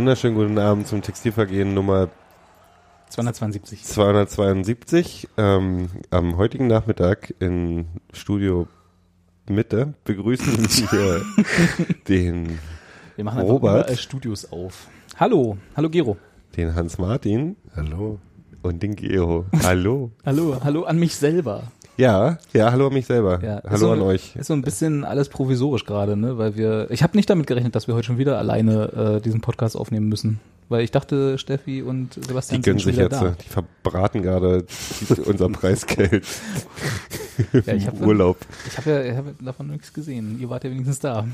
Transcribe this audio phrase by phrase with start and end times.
[0.00, 2.08] wunderschönen guten Abend zum Textilvergehen Nummer
[3.10, 3.84] 272.
[3.84, 5.28] 272.
[5.36, 8.66] Ähm, am heutigen Nachmittag in Studio
[9.46, 10.56] Mitte begrüßen
[10.90, 11.22] wir
[12.08, 12.58] den
[13.16, 13.94] Wir machen Robert.
[13.98, 14.86] Studios auf.
[15.18, 16.16] Hallo, hallo Gero.
[16.56, 18.20] den Hans Martin Hallo.
[18.62, 19.44] und den Geo.
[19.62, 20.12] Hallo.
[20.24, 21.64] Hallo, hallo an mich selber.
[21.96, 23.40] Ja, ja, hallo an mich selber.
[23.44, 24.34] Ja, hallo so, an euch.
[24.36, 26.38] Ist so ein bisschen alles provisorisch gerade, ne?
[26.38, 26.90] Weil wir.
[26.90, 30.08] Ich habe nicht damit gerechnet, dass wir heute schon wieder alleine äh, diesen Podcast aufnehmen
[30.08, 30.40] müssen.
[30.70, 34.64] Weil ich dachte, Steffi und Die Sebastian gönnen sind sich jetzt, wieder die verbraten gerade
[35.00, 37.60] die- unser Preisgeld da.
[37.66, 38.36] Ja, ich im habe Urlaub.
[38.68, 40.38] ich hab ja ich hab davon nichts gesehen.
[40.40, 41.26] Ihr wart ja wenigstens da.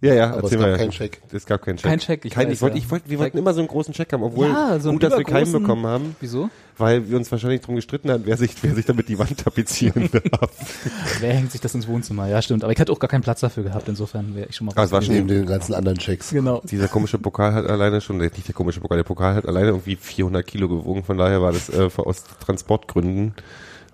[0.00, 0.76] Ja, ja, Aber es gab mal.
[0.76, 1.22] keinen Check.
[1.32, 1.88] Es gab keinen Check.
[1.88, 2.82] Kein Check, ich Kein, weiß, ich wollte, ja.
[2.84, 5.16] ich wollte, wir wollten immer so einen großen Check haben, obwohl Ja, so gut, dass
[5.16, 6.50] wir keinen bekommen haben, Wieso?
[6.76, 10.10] weil wir uns wahrscheinlich drum gestritten haben, wer sich, wer sich damit die Wand tapezieren
[10.30, 10.50] darf.
[11.20, 12.26] Wer hängt sich das ins Wohnzimmer?
[12.28, 12.64] Ja, stimmt.
[12.64, 13.88] Aber ich hatte auch gar keinen Platz dafür gehabt.
[13.88, 14.72] Insofern wäre ich schon mal.
[14.76, 16.30] Ah, es war schon- Neben den ganzen anderen Checks.
[16.30, 16.60] Genau.
[16.64, 19.96] Dieser komische Pokal hat alleine schon, nicht der komische Pokal, der Pokal hat alleine irgendwie
[19.96, 23.34] 400 Kilo gewogen, von daher war das äh, aus Transportgründen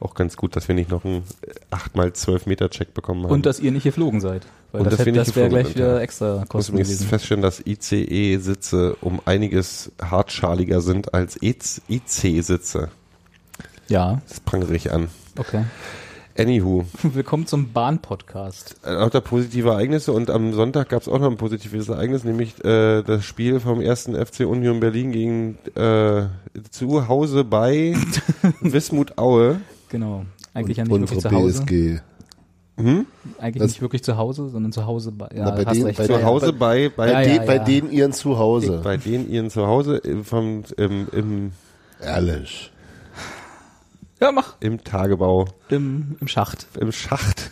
[0.00, 1.24] auch ganz gut, dass wir nicht noch einen
[1.70, 3.30] 8 mal 12 Meter Check bekommen haben.
[3.32, 4.46] Und dass ihr nicht geflogen seid.
[4.72, 7.06] Weil Und das, nicht das wäre gleich wieder extra Ich muss Kosten gewesen.
[7.06, 12.88] feststellen, dass ICE-Sitze um einiges hartschaliger sind als IC-Sitze.
[13.88, 15.08] Ja, Das prangere ich an.
[15.38, 15.64] okay.
[16.38, 18.76] Anywho, Willkommen zum Bahn-Podcast.
[18.84, 22.22] äh, auch da positive Ereignisse und am Sonntag gab es auch noch ein positives Ereignis,
[22.22, 26.26] nämlich äh, das Spiel vom ersten FC Union Berlin gegen äh,
[26.70, 27.94] zu Hause bei
[28.60, 29.60] Wismut Aue.
[29.88, 30.24] Genau.
[30.54, 31.62] Eigentlich Und ja nicht wirklich zu Hause.
[31.64, 32.00] BSG.
[32.84, 33.06] Hm?
[33.38, 35.28] Eigentlich Das- nicht wirklich zu Hause, sondern zu Hause bei.
[35.34, 35.96] Ja, Na, bei recht.
[35.98, 37.64] bei Zu Hause bei bei, Ja, Bei, ja, den, bei ja.
[37.64, 38.80] denen ihren Zuhause.
[38.82, 41.52] bei denen ihren Zuhause äh, vom im, im,
[42.02, 42.72] Ehrlich.
[44.20, 44.56] ja, mach.
[44.60, 46.66] im Tagebau Im, Im Schacht.
[46.78, 47.50] im Schacht.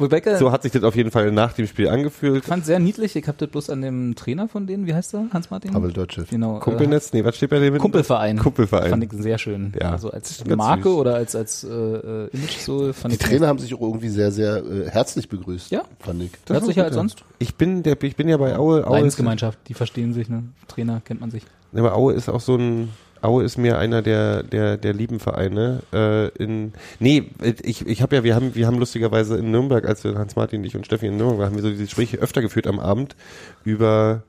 [0.00, 2.42] Rebecca, So hat sich das auf jeden Fall nach dem Spiel angefühlt.
[2.42, 3.16] ich fand sehr niedlich.
[3.16, 5.26] Ich habe das bloß an dem Trainer von denen, wie heißt der?
[5.32, 5.72] Hans-Martin?
[5.72, 6.24] Pavel Dotschew.
[6.30, 6.56] Genau.
[6.56, 7.78] Äh, Kumpelnetz, nee, was steht bei dem?
[7.78, 8.38] Kumpelverein.
[8.38, 8.90] Kumpelverein.
[8.90, 9.72] Fand ich sehr schön.
[9.80, 9.90] Ja.
[9.92, 10.92] Also als Ganz Marke süß.
[10.98, 14.08] oder als, als äh, äh, Image so fand Die ich Trainer haben sich auch irgendwie
[14.08, 15.70] sehr, sehr äh, herzlich begrüßt.
[15.70, 15.82] Ja.
[16.00, 16.30] Fand ich.
[16.44, 17.24] Das Herzlicher als sonst.
[17.38, 18.86] Ich bin der, ich bin ja bei Aue.
[18.86, 20.44] Aue Leidensgemeinschaft, die verstehen sich, ne?
[20.68, 21.42] Trainer kennt man sich.
[21.74, 22.90] aber Aue ist auch so ein,
[23.22, 25.82] Aue ist mir einer der, der, der lieben Vereine.
[25.92, 27.30] Äh, in, nee,
[27.62, 30.64] ich, ich habe ja, wir haben, wir haben lustigerweise in Nürnberg, als wir Hans Martin,
[30.64, 33.16] ich und Steffi in Nürnberg waren, haben wir so diese Gespräche öfter geführt am Abend
[33.64, 34.22] über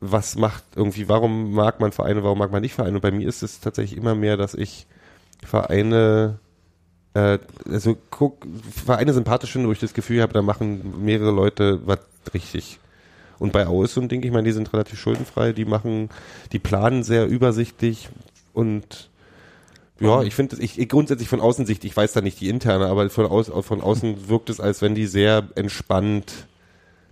[0.00, 2.96] was macht irgendwie, warum mag man Vereine, warum mag man nicht Vereine.
[2.96, 4.86] Und bei mir ist es tatsächlich immer mehr, dass ich
[5.44, 6.38] Vereine
[7.14, 11.80] äh, also guck, Vereine sympathisch finde, wo ich das Gefühl habe, da machen mehrere Leute
[11.86, 12.00] was
[12.34, 12.78] richtig.
[13.38, 16.10] Und bei Aue ist so ein Ding, ich meine, die sind relativ schuldenfrei, die machen,
[16.52, 18.10] die planen sehr übersichtlich
[18.60, 19.10] und
[20.00, 23.10] ja, ich finde, ich, ich grundsätzlich von Außensicht, ich weiß da nicht die interne, aber
[23.10, 26.46] von, aus, von außen wirkt es, als wenn die sehr entspannt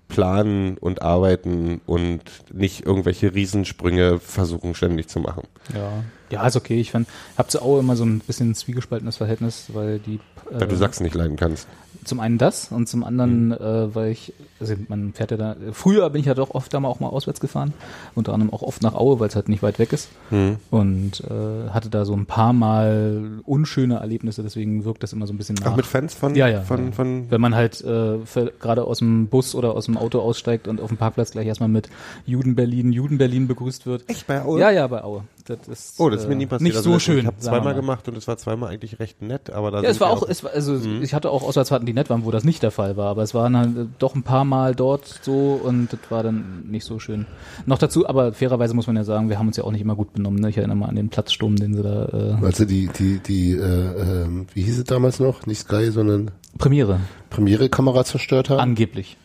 [0.09, 2.23] planen und arbeiten und
[2.53, 5.43] nicht irgendwelche Riesensprünge versuchen ständig zu machen.
[5.75, 6.03] Ja.
[6.31, 6.81] Ja, ist okay.
[6.81, 10.17] Ich fand, hab zu Aue immer so ein bisschen zwiegespaltenes Verhältnis, weil die
[10.51, 11.67] äh, Weil du Sachsen nicht leiden kannst.
[12.05, 13.53] zum einen das und zum anderen, Mhm.
[13.53, 16.81] äh, weil ich, also man fährt ja da, früher bin ich ja doch oft da
[16.81, 17.75] mal auch mal auswärts gefahren,
[18.15, 20.57] unter anderem auch oft nach Aue, weil es halt nicht weit weg ist Hm.
[20.71, 25.33] und äh, hatte da so ein paar Mal unschöne Erlebnisse, deswegen wirkt das immer so
[25.35, 25.73] ein bisschen nach.
[25.73, 28.19] Auch mit Fans von, Ja, ja, von, von Wenn man halt äh,
[28.59, 31.69] gerade aus dem Bus oder aus dem Auto aussteigt und auf dem Parkplatz gleich erstmal
[31.69, 31.89] mit
[32.27, 34.09] Juden Berlin, Juden Berlin begrüßt wird.
[34.09, 34.61] Echt bei Aue?
[34.61, 35.25] Ja, ja, bei Aue.
[35.49, 36.63] Das ist, Oh, das ist mir äh, nie passiert.
[36.69, 37.21] Nicht Also so schön.
[37.21, 37.75] Ich habe zweimal mal.
[37.75, 40.45] gemacht und es war zweimal eigentlich recht nett, aber da Ja, es war auch, es
[40.45, 41.03] war, also Mhm.
[41.03, 43.33] ich hatte auch Auswärtsfahrten, die nett waren, wo das nicht der Fall war, aber es
[43.35, 46.99] waren halt äh, doch ein paar Mal dort so und das war dann nicht so
[46.99, 47.27] schön.
[47.67, 49.97] Noch dazu, aber fairerweise muss man ja sagen, wir haben uns ja auch nicht immer
[49.97, 50.39] gut benommen.
[50.41, 50.51] Ne?
[50.51, 53.63] Ich erinnere mal an den Platzsturm, den sie da äh, Also die, die, die, äh,
[53.63, 55.47] ähm, wie hieß es damals noch?
[55.47, 57.01] Nicht Sky, sondern Premiere
[57.31, 58.61] Premiere-Kamera zerstört haben.
[58.61, 59.17] angeblich.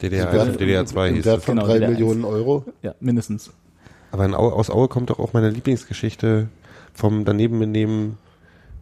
[0.00, 1.44] DDR, Im Wert- 1 und DDR 2 Im hieß Wert es.
[1.44, 2.64] von Genau, drei DDR Millionen Euro.
[2.82, 3.50] Ja, mindestens.
[4.10, 6.48] Aber in Aue, aus Aue kommt doch auch meine Lieblingsgeschichte
[6.94, 8.18] vom daneben benehmen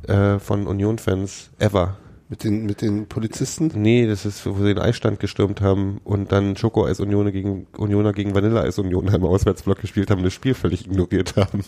[0.06, 1.96] äh, von Union-Fans ever.
[2.28, 3.70] Mit den, mit den Polizisten.
[3.74, 8.34] Nee, das ist, wo sie den Eisstand gestürmt haben und dann Schokoeis-Unioner gegen, Unioner gegen
[8.34, 11.62] Vanilleeis-Unioner im Auswärtsblock gespielt haben und das Spiel völlig ignoriert haben.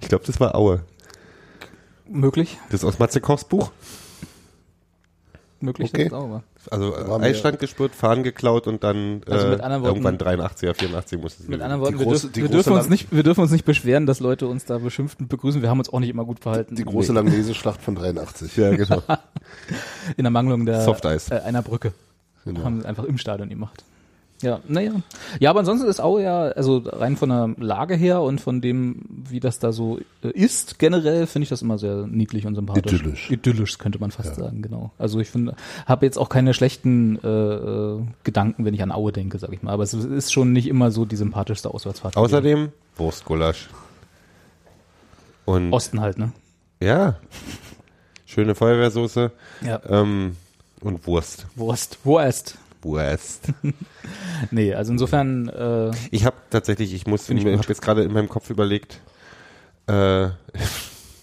[0.00, 0.80] Ich glaube, das war Aue.
[2.08, 3.70] Möglich, Das ist aus Matze Kochs Buch.
[5.62, 6.08] Möglich, Okay.
[6.08, 6.42] dass es auch war.
[6.70, 9.50] Also äh, Eisstand gespürt, Fahnen geklaut und dann Also äh,
[9.82, 12.88] Worten- irgendwann 83er, 84 musste es Mit anderen Worten, wir, große- dürf, wir, dürfen uns
[12.88, 15.62] nicht, wir dürfen uns nicht beschweren, dass Leute uns da beschimpft und begrüßen.
[15.62, 16.74] Wir haben uns auch nicht immer gut verhalten.
[16.76, 18.56] Die große Langnese-Schlacht von 83.
[18.56, 19.02] Ja, genau.
[20.16, 20.86] In der Mangelung der.
[21.30, 21.92] Äh, einer Brücke.
[22.44, 22.64] Genau.
[22.64, 23.84] Haben sie einfach im Stadion gemacht.
[24.42, 24.92] Ja, naja.
[25.38, 29.02] Ja, aber ansonsten ist Aue ja, also rein von der Lage her und von dem,
[29.08, 32.92] wie das da so äh, ist, generell finde ich das immer sehr niedlich und sympathisch.
[33.00, 33.30] Idyllisch.
[33.30, 34.92] Idyllisch könnte man fast sagen, genau.
[34.98, 35.54] Also ich finde,
[35.86, 39.62] habe jetzt auch keine schlechten äh, äh, Gedanken, wenn ich an Aue denke, sag ich
[39.62, 39.72] mal.
[39.72, 42.16] Aber es ist schon nicht immer so die sympathischste Auswärtsfahrt.
[42.16, 43.68] Außerdem Wurstgulasch.
[45.44, 46.32] Und Osten halt, ne?
[46.80, 47.16] ja,
[48.24, 49.32] schöne Feuerwehrsoße
[49.62, 49.80] Ja.
[49.88, 50.36] ähm,
[50.80, 51.46] und Wurst.
[51.56, 51.98] Wurst.
[52.04, 52.56] Wurst.
[52.82, 53.48] Wurst.
[54.50, 58.28] Nee, also insofern, äh, Ich habe tatsächlich, ich muss, ich habe jetzt gerade in meinem
[58.28, 59.00] Kopf überlegt,
[59.86, 60.28] äh,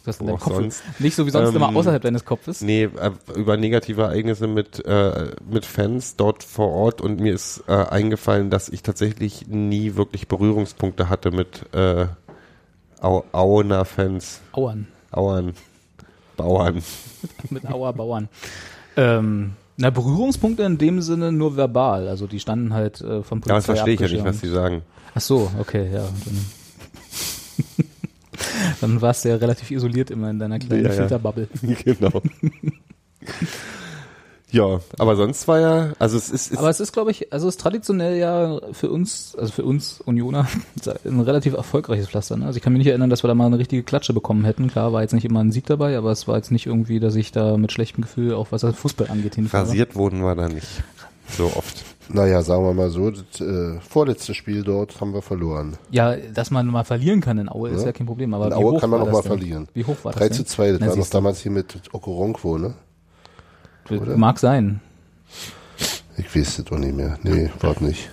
[0.05, 0.83] das in deinem Kopf sonst.
[0.99, 2.61] nicht so wie sonst Ähm, immer außerhalb deines Kopfes.
[2.61, 7.63] nee, äh, über negative Ereignisse mit, äh, mit Fans dort vor Ort und mir ist
[7.67, 12.05] äh, eingefallen, dass ich tatsächlich nie wirklich Berührungspunkte hatte mit äh,
[13.01, 14.87] Au Auener Fans, Auern.
[15.11, 15.53] Auern,
[16.37, 16.83] Bauern.
[17.49, 18.29] mit Auer Bauern.
[18.95, 22.07] Ähm, na, Berührungspunkte in dem Sinne nur verbal.
[22.07, 24.49] Also die standen halt äh, vom Polizei Ja, das verstehe ich ja nicht, was sie
[24.49, 24.81] sagen.
[25.13, 26.03] Ach so, okay, ja.
[26.25, 26.45] Dann,
[28.81, 30.95] dann warst du ja relativ isoliert immer in deiner kleinen Ja, ja.
[30.95, 31.47] Filterbubble.
[31.83, 32.21] genau.
[34.51, 37.47] ja, aber sonst war ja, also es ist, ist Aber es ist, glaube ich, also
[37.47, 40.47] es ist traditionell ja für uns, also für uns Unioner,
[41.05, 42.37] ein relativ erfolgreiches Pflaster.
[42.37, 42.45] Ne?
[42.45, 44.67] Also ich kann mich nicht erinnern, dass wir da mal eine richtige Klatsche bekommen hätten.
[44.69, 47.15] Klar, war jetzt nicht immer ein Sieg dabei, aber es war jetzt nicht irgendwie, dass
[47.15, 49.63] ich da mit schlechtem Gefühl, auch was Fußball angeht, hinfahre.
[49.65, 50.67] rasiert wurden wir da nicht
[51.37, 51.83] so oft.
[52.09, 55.77] Naja, sagen wir mal so, das äh, vorletzte Spiel dort haben wir verloren.
[55.91, 57.87] Ja, dass man mal verlieren kann in Aue ist Ja.
[57.87, 58.33] ja kein Problem.
[58.33, 59.27] Aber In wie Aue hoch kann man das mal denn?
[59.27, 59.67] verlieren.
[59.73, 60.49] Wie hoch war 3 das zu denn?
[60.49, 62.75] 2, das Na, war noch damals hier mit Okoronkwo, ne?
[63.91, 64.17] Oder?
[64.17, 64.81] Mag sein.
[66.17, 67.17] Ich weiß das doch nicht mehr.
[67.23, 68.09] Nee, war nicht.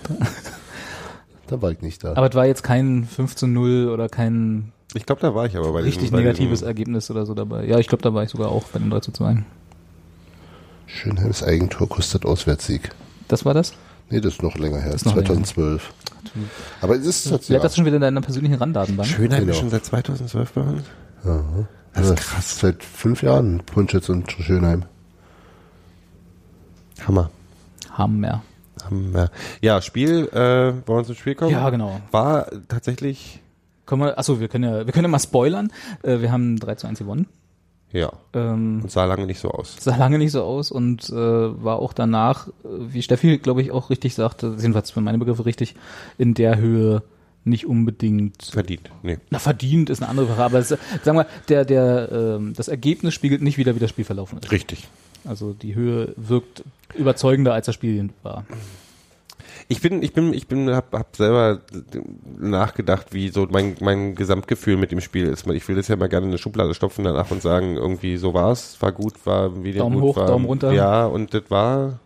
[1.47, 2.11] da war ich nicht da.
[2.15, 5.57] Aber es war jetzt kein 5 zu 0 oder kein Ich glaube, da war ich
[5.57, 7.65] aber bei richtig diesem, bei negatives diesem, Ergebnis oder so dabei.
[7.65, 9.43] Ja, ich glaube, da war ich sogar auch bei dem 3 zu 2.
[10.87, 12.89] Schönheims Eigentor kostet Auswärtssieg.
[13.27, 13.73] Das war das?
[14.09, 15.27] Nee, das ist noch länger her, Das ist noch länger.
[15.27, 15.93] 2012.
[16.81, 17.63] Aber es ist das, Wer ja.
[17.63, 19.07] das schon wieder in deiner persönlichen Randdatenbank?
[19.07, 19.51] Schönheim Genau.
[19.53, 20.83] ist schon seit 2012 bei uns.
[21.23, 21.67] Aha.
[21.93, 22.59] Das ist krass.
[22.59, 24.83] Seit fünf Jahren Punschitz und Schönheim.
[27.07, 27.29] Hammer.
[27.91, 28.43] Hammer.
[28.83, 29.31] Hammer.
[29.61, 30.37] Ja, Spiel, äh,
[30.87, 31.51] wollen wir zum Spiel kommen?
[31.51, 31.99] Ja, genau.
[32.11, 33.39] War tatsächlich,
[33.85, 35.71] Können wir, achso, wir können ja, wir können ja mal spoilern.
[36.03, 37.27] Äh, wir haben 3 zu 1 gewonnen.
[37.91, 39.75] ja, Ähm, und sah lange nicht so aus.
[39.79, 43.71] sah lange nicht so aus und äh, war auch danach, äh, wie Steffi, glaube ich,
[43.71, 45.75] auch richtig sagte, jedenfalls für meine Begriffe richtig,
[46.17, 47.03] in der Höhe
[47.47, 48.89] nicht unbedingt Verdient.
[49.03, 49.19] Nee.
[49.29, 53.13] na, verdient ist eine andere Frage, aber es, sagen wir, der, der, ähm, das Ergebnis
[53.13, 54.51] spiegelt nicht wieder, wie das Spiel verlaufen ist.
[54.51, 54.87] Richtig.
[55.27, 56.63] Also die Höhe wirkt
[56.95, 58.45] überzeugender, als das Spiel war.
[59.67, 61.61] Ich bin, ich bin, ich bin, hab, hab selber
[62.37, 65.47] nachgedacht, wie so mein, mein Gesamtgefühl mit dem Spiel ist.
[65.47, 68.33] Ich will das ja mal gerne in eine Schublade stopfen danach und sagen, irgendwie so
[68.33, 70.71] war's, war gut, war wieder Daumen gut, hoch, war, Daumen runter.
[70.71, 71.99] Ja, und das war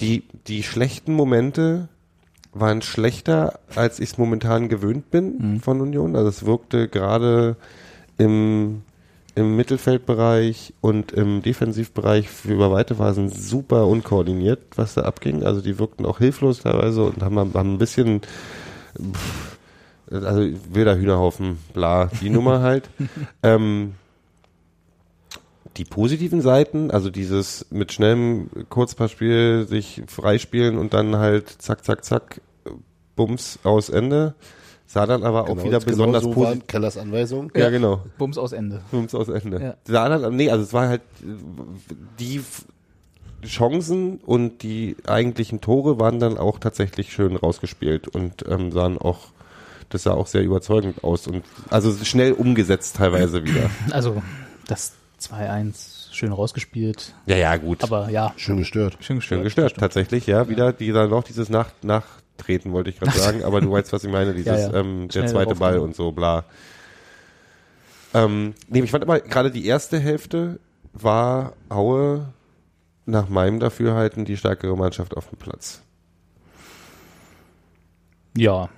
[0.00, 1.88] die, die schlechten Momente
[2.52, 5.60] waren schlechter, als ich es momentan gewöhnt bin Mhm.
[5.60, 6.16] von Union.
[6.16, 7.56] Also es wirkte gerade
[8.18, 8.82] im,
[9.34, 15.42] im Mittelfeldbereich und im Defensivbereich für über weite Phasen super unkoordiniert, was da abging.
[15.42, 18.20] Also die wirkten auch hilflos teilweise und haben, haben ein bisschen,
[18.98, 19.58] pff,
[20.10, 22.90] also wilder Hühnerhaufen, bla, die Nummer halt.
[23.42, 23.94] ähm,
[25.78, 32.04] die positiven Seiten, also dieses mit schnellem Kurzpassspiel sich freispielen und dann halt zack, zack,
[32.04, 32.42] zack,
[33.16, 34.34] Bums aus Ende,
[34.92, 36.66] sah dann aber auch Genau, wieder genau besonders so war positiv.
[36.66, 37.50] Kellers Anweisung.
[37.56, 38.02] Ja, genau.
[38.18, 38.82] Bums aus Ende.
[38.90, 39.60] Bums aus Ende.
[39.62, 39.74] Ja.
[39.84, 41.00] Sah dann, nee, also es war halt
[42.18, 42.42] die
[43.44, 49.18] Chancen und die eigentlichen Tore waren dann auch tatsächlich schön rausgespielt und ähm, sahen auch,
[49.88, 53.68] das sah auch sehr überzeugend aus und also schnell umgesetzt teilweise wieder.
[53.90, 54.22] Also
[54.68, 57.82] das 2-1 schön rausgespielt, Ja, ja, gut.
[57.82, 58.96] aber ja, Schön gestört.
[59.00, 59.38] schön gestört.
[59.40, 60.48] Schön gestört, tatsächlich, ja.
[60.48, 61.70] Wieder die dann noch dieses Nach
[62.42, 64.80] Nachtreten, wollte ich gerade sagen, aber du weißt, was ich meine, dieses Ja, ja.
[64.80, 66.44] Ähm, der Schnell zweite Ball und so, bla.
[68.14, 70.58] Ähm, nee, ich fand aber gerade die erste Hälfte
[70.92, 72.26] war Aue
[73.06, 75.82] nach meinem Dafürhalten die stärkere Mannschaft auf dem Platz.
[78.36, 78.68] Ja,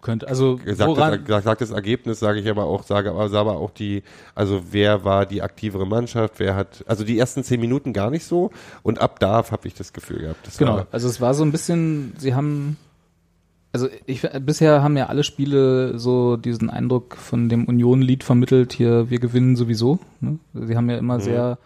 [0.00, 3.50] könnte, also Gesagt woran, das, sagt das Ergebnis, sage ich aber auch, sage aber, sage
[3.50, 4.02] aber auch die,
[4.34, 8.24] also wer war die aktivere Mannschaft, wer hat, also die ersten zehn Minuten gar nicht
[8.24, 8.50] so
[8.82, 10.46] und ab da habe ich das Gefühl gehabt.
[10.46, 12.76] Das genau, war, also es war so ein bisschen, sie haben,
[13.72, 19.10] also ich, bisher haben ja alle Spiele so diesen Eindruck von dem Union-Lied vermittelt, hier,
[19.10, 19.98] wir gewinnen sowieso.
[20.20, 20.38] Ne?
[20.54, 21.22] Sie haben ja immer Mhm.
[21.22, 21.58] sehr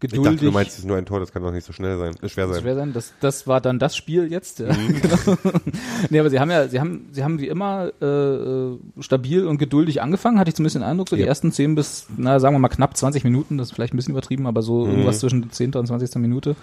[0.00, 0.34] Ich geduldig.
[0.34, 2.14] dachte, du meinst, es ist nur ein Tor, das kann doch nicht so schnell sein,
[2.22, 2.60] äh, schwer sein.
[2.62, 2.92] schwer sein.
[2.92, 4.60] Das, das war dann das Spiel jetzt.
[4.60, 4.72] Ja.
[4.72, 5.00] Mhm.
[5.02, 5.38] Genau.
[6.10, 10.00] nee, aber sie haben ja, sie haben, sie haben wie immer äh, stabil und geduldig
[10.00, 11.28] angefangen, hatte ich zumindest den Eindruck, so die Ja.
[11.28, 14.12] ersten 10 bis, na, sagen wir mal knapp 20 Minuten, das ist vielleicht ein bisschen
[14.12, 14.90] übertrieben, aber so Mhm.
[14.90, 15.74] irgendwas zwischen der 10.
[15.74, 16.14] und 20.
[16.20, 16.54] Minute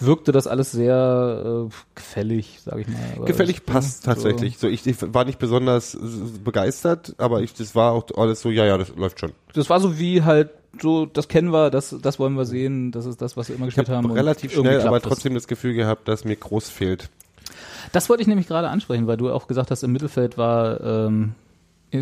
[0.00, 2.96] wirkte das alles sehr äh, gefällig, sage ich mal.
[3.16, 4.56] Aber Gefällig ich- passt so- tatsächlich.
[4.58, 5.98] So, ich, ich war nicht besonders
[6.42, 9.32] begeistert, aber ich, das war auch alles so, ja, ja, das läuft schon.
[9.54, 13.06] Das war so wie halt so, das kennen wir, das, das wollen wir sehen, das
[13.06, 14.04] ist das, was wir immer Ich gespielt haben.
[14.04, 17.08] habe und relativ schnell, aber trotzdem das Gefühl gehabt, dass mir groß fehlt.
[17.92, 21.32] Das wollte ich nämlich gerade ansprechen, weil du auch gesagt hast, im Mittelfeld war ähm,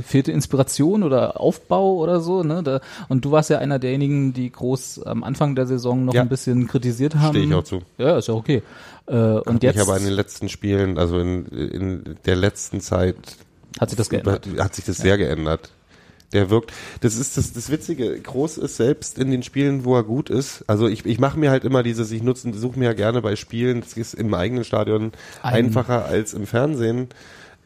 [0.04, 2.60] fehlte Inspiration oder Aufbau oder so, ne?
[2.64, 6.22] Da, und du warst ja einer derjenigen, die groß am Anfang der Saison noch Ja.
[6.22, 7.34] ein bisschen kritisiert haben.
[7.36, 7.82] Stehe ich auch zu.
[7.96, 8.62] Ja, ist ja okay.
[9.06, 12.80] Äh, und Hat jetzt mich aber in den letzten Spielen, also in, in der letzten
[12.80, 13.14] Zeit,
[13.78, 14.48] hat sich das geändert.
[14.58, 15.70] hat sich das sehr geändert.
[16.32, 20.02] Der wirkt, das ist das, das Witzige, Groß ist selbst in den Spielen, wo er
[20.02, 20.64] gut ist.
[20.66, 23.36] Also ich, ich mache mir halt immer dieses, ich nutze, suche mir ja gerne bei
[23.36, 27.08] Spielen, das ist im eigenen Stadion Ein- einfacher als im Fernsehen,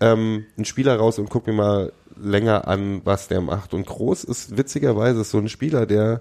[0.00, 3.72] ähm, einen Spieler raus und guck mir mal länger an, was der macht.
[3.72, 6.20] Und Groß ist witzigerweise so ein Spieler, der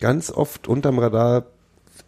[0.00, 1.44] ganz oft unterm Radar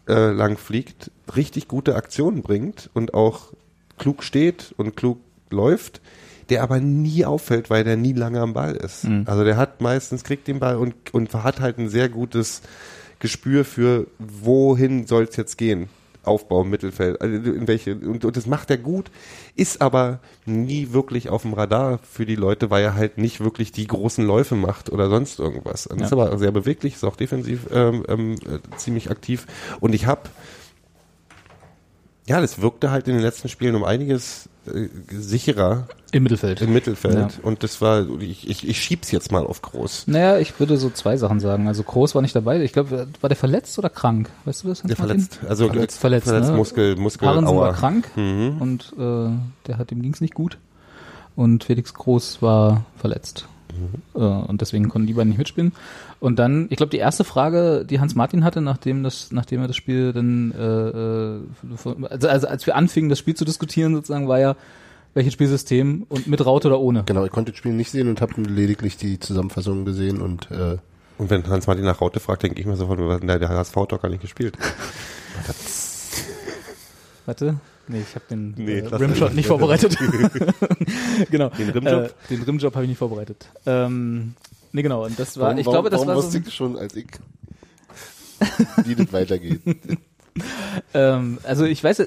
[0.09, 3.53] äh, lang fliegt, richtig gute Aktionen bringt und auch
[3.97, 5.19] klug steht und klug
[5.49, 6.01] läuft,
[6.49, 9.05] der aber nie auffällt, weil der nie lange am Ball ist.
[9.25, 12.61] Also der hat meistens, kriegt den Ball und, und hat halt ein sehr gutes
[13.19, 15.89] Gespür für, wohin soll es jetzt gehen.
[16.23, 19.11] Aufbau im Mittelfeld, also in welche, und, und das macht er gut,
[19.55, 23.71] ist aber nie wirklich auf dem Radar für die Leute, weil er halt nicht wirklich
[23.71, 25.85] die großen Läufe macht oder sonst irgendwas.
[25.85, 26.05] Und Ja.
[26.05, 29.45] Ist aber sehr beweglich, ist auch defensiv ähm, ähm, äh, ziemlich aktiv.
[29.79, 30.21] Und ich habe,
[32.27, 36.61] ja, das wirkte halt in den letzten Spielen um einiges äh, sicherer Im Mittelfeld.
[36.61, 37.15] im Mittelfeld.
[37.15, 37.29] Ja.
[37.43, 40.07] Und das war, ich, ich, ich schieb's jetzt mal auf groß.
[40.07, 41.67] Naja, ich würde so zwei Sachen sagen.
[41.67, 42.61] Also Groß war nicht dabei.
[42.61, 44.29] Ich glaube, war der verletzt oder krank?
[44.45, 44.81] Weißt du das?
[44.81, 46.51] Der verletzt, also Verletzt, verletzt, ne?
[46.55, 48.57] Muskel, Muskel, Parensen war krank Mhm.
[48.59, 49.29] und äh,
[49.67, 50.57] der hat ihm ging's nicht gut.
[51.35, 53.47] Und Felix Groß war verletzt.
[53.75, 54.21] Mhm.
[54.21, 55.73] Und deswegen konnten die beiden nicht mitspielen.
[56.19, 59.67] Und dann, ich glaube, die erste Frage, die Hans Martin hatte, nachdem das, nachdem er
[59.67, 61.41] das Spiel dann, äh, äh,
[62.09, 64.55] also, also als wir anfingen, das Spiel zu diskutieren, sozusagen, war ja,
[65.13, 67.03] welches Spielsystem und mit Raute oder ohne.
[67.05, 70.77] Genau, ich konnte das Spiel nicht sehen und habe lediglich die Zusammenfassung gesehen und äh,
[71.17, 74.09] Und wenn Hans-Martin nach Raute fragt, denke ich mir sofort, der HSV hat doch gar
[74.09, 74.57] nicht gespielt.
[77.25, 77.55] Warte.
[77.87, 79.97] Nee, ich habe den Nee, äh, Rimshot nicht vorbereitet.
[81.31, 81.49] genau.
[81.49, 82.03] Den Rimjob?
[82.05, 83.49] Äh, den Rimjob habe ich nicht vorbereitet.
[83.65, 84.33] Ähm,
[84.71, 85.05] nee, genau.
[85.05, 87.07] Und das war, warum, ich glaube, das warum war so, wusste ich schon, als ich
[88.85, 89.61] wie das weitergeht.
[90.93, 91.99] ähm, also ich weiß,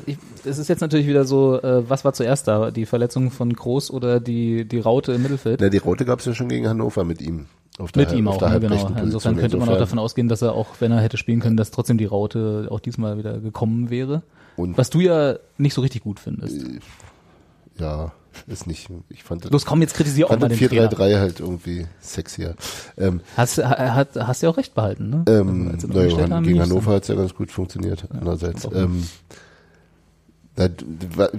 [0.44, 2.70] es ist jetzt natürlich wieder so, äh, was war zuerst da?
[2.70, 5.60] Die Verletzung von Groß oder die, die Raute im Mittelfeld?
[5.60, 7.46] Na, die Rote gab es ja schon gegen Hannover mit ihm.
[7.78, 8.74] Auf Mit der, ihm auf auch, der ne, genau.
[8.74, 9.36] Insofern Position.
[9.36, 11.70] könnte man auch Insofern- davon ausgehen, dass er auch, wenn er hätte spielen können, dass
[11.70, 14.22] trotzdem die Raute auch diesmal wieder gekommen wäre.
[14.58, 16.60] Und Was du ja nicht so richtig gut findest.
[17.78, 18.12] ja,
[18.46, 18.88] ist nicht.
[19.08, 20.90] Ich fand das, Los, komm, jetzt kritisier auch fand mal den Trainer.
[20.90, 22.54] 4-3-3 halt irgendwie sexier.
[22.96, 25.24] Ähm, Hast, ha- hat, hast ja auch recht behalten, ne?
[25.28, 26.60] ähm, Als sie naja, haben, gegen.
[26.60, 28.04] Hannover hat es ja ganz gut funktioniert.
[28.10, 28.62] andererseits.
[28.62, 28.74] doch.
[28.74, 29.04] Ähm,
[30.54, 30.72] das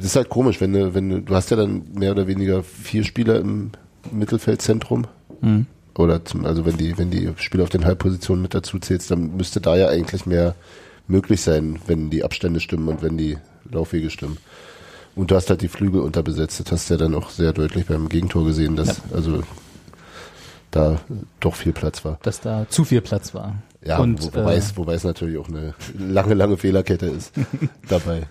[0.02, 3.04] ist halt komisch, wenn du, wenn du, du hast ja dann mehr oder weniger vier
[3.04, 3.72] Spieler im
[4.12, 5.08] Mittelfeldzentrum.
[5.42, 5.66] Mhm.
[5.98, 9.36] Oder zum, also wenn die, wenn die Spieler auf den Halbpositionen mit dazu zählst, dann
[9.36, 10.56] müsste da ja eigentlich mehr
[11.10, 13.38] möglich sein, wenn die Abstände stimmen und wenn die
[13.70, 14.38] Laufwege stimmen.
[15.16, 16.60] Und du hast halt die Flügel unterbesetzt.
[16.60, 19.44] Das hast du ja dann auch sehr deutlich beim Gegentor gesehen, dass also
[20.72, 21.00] da
[21.40, 22.20] doch viel Platz war.
[22.22, 23.56] Dass da zu viel Platz war.
[23.84, 27.34] Ja, Und, wo, wobei, äh, es, wobei es natürlich auch eine lange, lange Fehlerkette ist
[27.90, 28.28] dabei.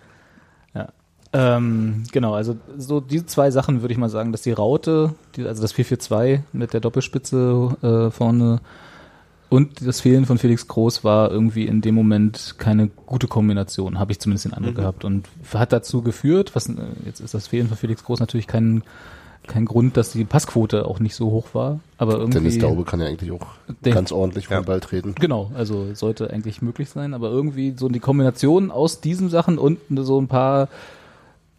[0.75, 0.88] Ja.
[1.32, 5.47] Ähm, genau, also so die zwei Sachen würde ich mal sagen, dass die Raute, die,
[5.47, 8.61] also das 4-4-2 mit der Doppelspitze äh, vorne
[9.50, 14.12] und das Fehlen von Felix Groß war irgendwie in dem Moment keine gute Kombination, habe
[14.12, 16.75] ich zumindest den Eindruck gehabt und hat dazu geführt, was äh,
[17.07, 18.83] jetzt ist das Fehlen von Felix Groß natürlich kein
[19.47, 23.00] kein Grund, dass die Passquote auch nicht so hoch war, aber irgendwie Dennis Daube kann
[23.00, 23.47] ja eigentlich auch
[23.83, 24.61] Den- ganz ordentlich vom Ja.
[24.61, 25.14] Ball treten.
[25.19, 29.78] Genau, also sollte eigentlich möglich sein, aber irgendwie so die Kombination aus diesen Sachen und
[30.05, 30.69] so ein paar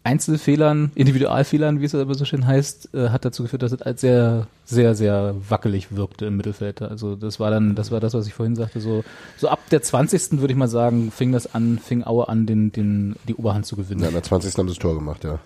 [0.02, 4.00] Einzelfehlern, Individualfehlern, wie es aber so schön heißt, äh, hat dazu geführt, dass es als
[4.00, 6.80] sehr, sehr, sehr wackelig wirkte im Mittelfeld.
[6.80, 9.04] Also das war dann, das war das, was ich vorhin sagte, so,
[9.36, 10.40] so ab der 20.
[10.40, 13.76] würde ich mal sagen, fing das an, fing Aue an, den, den, die Oberhand zu
[13.76, 14.00] gewinnen.
[14.00, 14.56] Ja, in der 20.
[14.56, 15.38] haben sie das Tor gemacht, ja.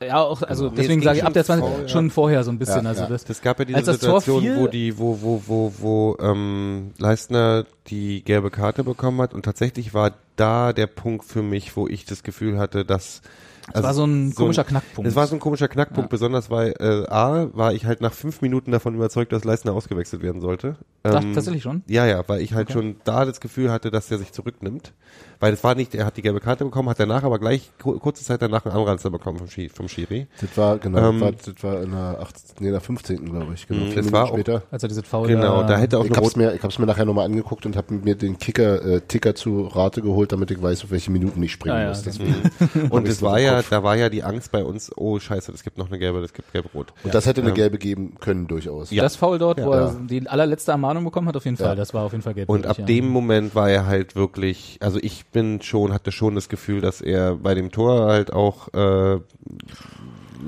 [0.00, 1.68] Ja, auch, also Nee, deswegen sage ich ab der schon 20.
[1.74, 1.88] vor, ja.
[1.88, 2.82] schon vorher so ein bisschen.
[2.84, 3.08] Ja, also ja.
[3.08, 7.64] das, Das gab ja diese Situation, fiel- wo die, wo, wo, wo, wo ähm, Leistner
[7.86, 12.04] die gelbe Karte bekommen hat und tatsächlich war da der Punkt für mich, wo ich
[12.04, 13.22] das Gefühl hatte, dass
[13.72, 15.08] Es war so ein so komischer ein- Knackpunkt.
[15.10, 18.40] Es war so ein komischer Knackpunkt, besonders weil äh, A, war ich halt nach fünf
[18.40, 20.76] Minuten davon überzeugt, dass Leistner ausgewechselt werden sollte.
[21.02, 21.82] Ach, Ähm, tatsächlich schon?
[21.86, 22.72] Ja, ja, weil ich halt Okay.
[22.78, 24.92] schon da das Gefühl hatte, dass er sich zurücknimmt.
[25.40, 27.98] Weil es war nicht, er hat die gelbe Karte bekommen, hat danach aber gleich ku-
[27.98, 30.26] kurze Zeit danach einen Anranzer bekommen vom, Schi vom Schiri.
[30.40, 33.24] Das war, genau, Ähm, war, das war in der 18, nee, in der 15.
[33.30, 34.62] glaube ich, genau, Mhm, vier Minuten war auch- später.
[34.70, 37.26] Also diese Foul Genau, da hätte auch Ich hab's mir, ich hab's mir nachher nochmal
[37.26, 40.90] angeguckt und habe mir den Kicker, äh, Ticker zu Rate geholt, damit ich weiß, auf
[40.90, 42.06] welche Minuten ich springen Ah, ja, muss.
[42.06, 42.10] okay.
[42.60, 42.88] Deswegen.
[42.90, 45.78] und es war ja, da war ja die Angst bei uns, oh scheiße, es gibt
[45.78, 46.92] noch eine gelbe, es gibt gelb-rot.
[47.04, 48.90] Und das hätte eine gelbe geben können, durchaus.
[48.90, 49.02] Ja.
[49.02, 49.86] Das Foul dort, wo Ja.
[49.88, 51.66] er die allerletzte Ermahnung bekommen hat, auf jeden Fall.
[51.68, 51.74] Ja.
[51.74, 52.48] Das war auf jeden Fall gelb.
[52.48, 52.84] Und ab ja.
[52.86, 57.00] dem Moment war er halt wirklich, also ich bin schon, hatte schon das Gefühl, dass
[57.02, 59.20] er bei dem Tor halt auch, äh,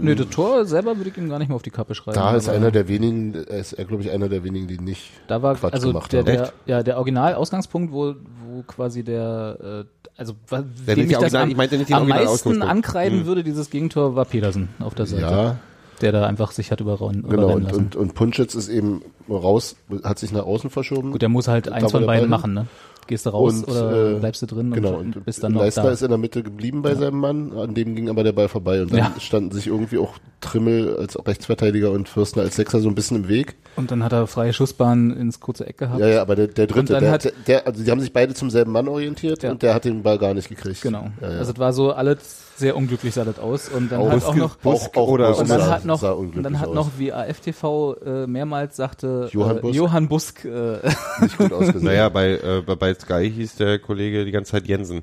[0.01, 2.15] Nö, das Tor selber würde ich ihm gar nicht mehr auf die Kappe schreiben.
[2.15, 5.43] Da ist einer der wenigen, ist er, glaube ich, einer der wenigen, die nicht da
[5.43, 6.27] war Quatsch also gemacht der, haben.
[6.27, 8.15] der, ja, der Original-Ausgangspunkt, wo,
[8.47, 10.63] wo quasi der, äh, also Der
[10.95, 13.27] dem nicht ich das Original- am, ich meinte nicht den am meisten ankreiden Mhm.
[13.27, 15.23] würde, dieses Gegentor, war Petersen auf der Seite.
[15.23, 15.57] Ja,
[16.01, 17.55] Der da einfach sich hat überrennen, genau.
[17.55, 17.77] Und, lassen.
[17.77, 21.11] und, und Punschitz ist eben raus, hat sich nach außen verschoben.
[21.13, 22.67] Gut, der muss halt eins von der beiden machen, ne?
[23.09, 25.63] Gehst du raus Und, oder äh, bleibst du drin Genau, und, und bist dann noch
[25.63, 25.91] Leicester da.
[25.91, 28.83] ist in der Mitte geblieben bei seinem Mann, an dem ging aber der Ball vorbei
[28.83, 29.13] und dann Ja.
[29.19, 33.29] standen sich irgendwie auch Trimmel als Rechtsverteidiger und Fürstner als Sechser so ein bisschen im
[33.29, 33.57] Weg.
[33.77, 35.99] Und dann hat er freie Schussbahn ins kurze Eck gehabt.
[36.01, 38.35] Ja, ja, aber der, der dritte, der, hat- der, der, also die haben sich beide
[38.35, 39.51] zum selben Mann orientiert Ja.
[39.51, 40.83] und der hat den Ball gar nicht gekriegt.
[40.83, 41.09] Genau.
[41.21, 41.39] Ja, ja.
[41.39, 44.35] Also es war so alles sehr unglücklich sah das aus und dann Auch- halt auch
[44.35, 47.13] noch auch, auch oder- Busk und dann sah- hat noch und dann hat noch wie
[47.13, 49.75] AFTV äh, mehrmals sagte Johann äh, Busk.
[49.75, 50.79] Johann Busk äh,
[51.21, 51.85] nicht gut ausgesehen.
[51.85, 55.03] naja, bei, äh, bei- bei Sky hieß der Kollege die ganze Zeit Jensen.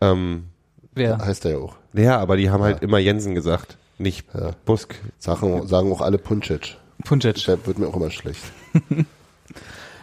[0.00, 0.44] Ähm,
[0.94, 1.76] wer heißt er ja auch.
[1.94, 4.52] ja, aber die haben halt immer Jensen gesagt, nicht Ja.
[4.64, 4.94] Busk.
[5.18, 6.76] Sagen, sagen auch alle Puncic.
[7.04, 7.44] Puncic.
[7.46, 8.40] Der wird mir auch immer schlecht.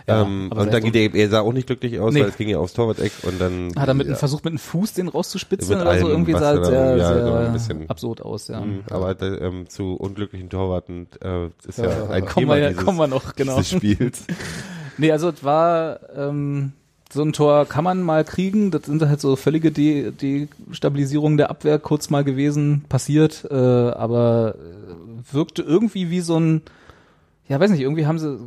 [0.09, 2.21] Ja, ähm, und dann sehr geht er, sah auch nicht glücklich aus, Nee.
[2.21, 4.11] weil es ging ja aufs Torwart-Eck und dann Hat er mit Ja.
[4.13, 7.25] einem versucht mit dem Fuß den rauszuspitzen oder so irgendwie sah es sehr, ja, sehr
[7.27, 8.61] so ein bisschen- absurd aus, ja.
[8.61, 12.85] Mhm, aber ähm, zu unglücklichen Torwarten äh, ist ja, ein Kommen Thema wir, ja, dieses,
[12.85, 13.57] kommen wir noch, genau.
[13.57, 14.23] dieses Spiels.
[14.99, 16.71] Nee, also es war ähm,
[17.13, 18.71] so ein Tor kann man mal kriegen.
[18.71, 24.55] Das sind halt so völlige De Destabilisierungen der Abwehr kurz mal gewesen, passiert, äh, aber
[24.55, 26.61] äh, wirkte irgendwie wie so ein,
[27.47, 28.39] ja weiß nicht, irgendwie haben sie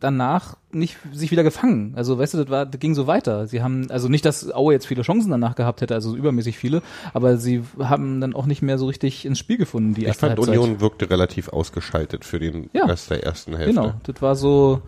[0.00, 1.94] danach nicht sich wieder gefangen.
[1.96, 3.46] Also weißt du, das war, das ging so weiter.
[3.46, 6.82] Sie haben, also nicht, dass Aue jetzt viele Chancen danach gehabt hätte, also übermäßig viele,
[7.14, 9.94] aber sie haben dann auch nicht mehr so richtig ins Spiel gefunden.
[9.94, 10.58] Die Ich erste fand Halbzeit.
[10.58, 12.86] Union wirkte relativ ausgeschaltet für den Ja.
[12.86, 13.74] Rest der ersten Hälfte.
[13.74, 14.82] Genau, das war so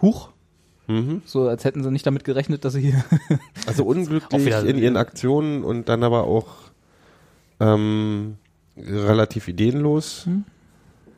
[0.00, 0.30] Huch.
[0.86, 1.20] Mhm.
[1.26, 3.04] So, als hätten sie nicht damit gerechnet, dass sie hier
[3.66, 6.46] Also unglücklich in ihren Aktionen und dann aber auch
[7.60, 8.36] ähm,
[8.78, 10.24] relativ ideenlos.
[10.24, 10.44] Hm.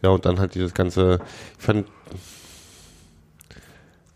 [0.02, 1.20] Ja, und dann halt dieses ganze,
[1.58, 1.86] ich fand,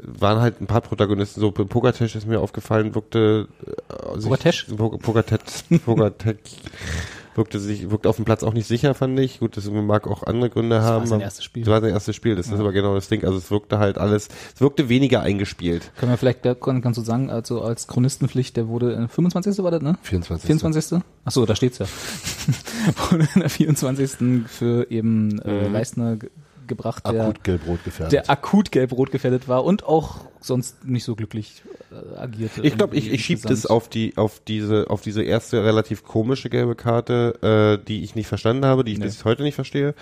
[0.07, 6.38] waren halt ein paar Protagonisten, so Pogatesh ist mir aufgefallen, wirkte äh, Pogatet, Pogatet
[7.37, 9.40] wirkte sich, wirkte auf dem Platz auch nicht sicher, fand ich.
[9.40, 11.07] Gut, das mag auch andere Gründe war haben.
[11.07, 11.64] sein erstes Spiel.
[11.64, 13.25] Das war sein erstes Spiel, das ist aber genau das Ding.
[13.25, 15.90] Also es wirkte halt alles, es wirkte weniger eingespielt.
[15.97, 19.62] Können wir vielleicht, kannst du sagen, also als Chronistenpflicht, der wurde, äh, 25.
[19.64, 19.97] war das, ne?
[20.03, 20.47] 24.
[20.47, 21.01] 24.
[21.25, 21.87] Ach so, da steht's ja.
[23.11, 24.47] wurde in der 24.
[24.47, 25.73] für eben äh, Mhm.
[25.73, 26.17] Leistner
[26.66, 28.12] gebracht, der, Akut gelb-rot gefährdet.
[28.12, 32.62] der akut gelb-rot gefährdet war und auch sonst nicht so glücklich äh, agierte.
[32.62, 36.50] Ich glaube, ich, ich schieb das auf die, auf diese, auf diese erste relativ komische
[36.50, 39.05] gelbe Karte, äh, die ich nicht verstanden habe, die ich Nee.
[39.07, 39.94] bis heute nicht verstehe,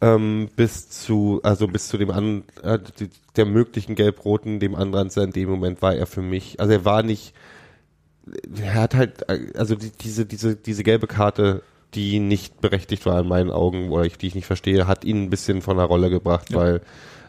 [0.00, 2.78] ähm, bis zu, also bis zu dem an, äh,
[3.36, 7.02] der möglichen gelb-roten, dem Anranzer in dem Moment war er für mich, also er war
[7.02, 7.34] nicht,
[8.60, 11.62] er hat halt, äh, also die, diese, diese, diese gelbe Karte,
[11.94, 15.22] die nicht berechtigt war in meinen Augen, oder ich, die ich nicht verstehe, hat ihn
[15.24, 16.56] ein bisschen von der Rolle gebracht, Ja.
[16.58, 16.80] weil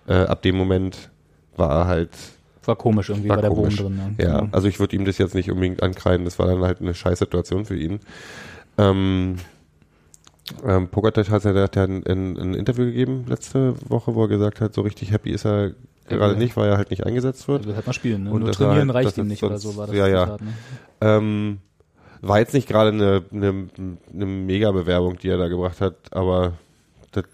[0.07, 1.09] äh, ab dem Moment
[1.55, 2.09] war er halt
[2.65, 3.77] War komisch irgendwie, war war der komisch.
[3.77, 4.15] Boden drin.
[4.27, 4.49] Ja, Genau.
[4.53, 7.19] also ich würde ihm das jetzt nicht unbedingt ankreiden, das war dann halt eine scheiß
[7.19, 7.99] Situation für ihn.
[8.77, 9.35] Ähm,
[10.65, 14.61] ähm, Pogacar hat hat ja ein, ein, ein Interview gegeben letzte Woche, wo er gesagt
[14.61, 15.71] hat, so richtig happy ist er
[16.07, 16.39] gerade Ja.
[16.39, 17.59] nicht, weil er halt nicht eingesetzt wird.
[17.59, 18.31] Also, das hat man spielen, ne?
[18.31, 19.95] Und Nur trainieren halt- reicht ihm nicht oder so war das.
[19.95, 20.23] ja, ja.
[20.25, 20.47] Zitat, ne?
[21.01, 21.57] Ähm,
[22.21, 23.69] war jetzt nicht gerade eine, eine,
[24.13, 26.53] eine Mega-Bewerbung, die er da gebracht hat, aber
[27.11, 27.25] das,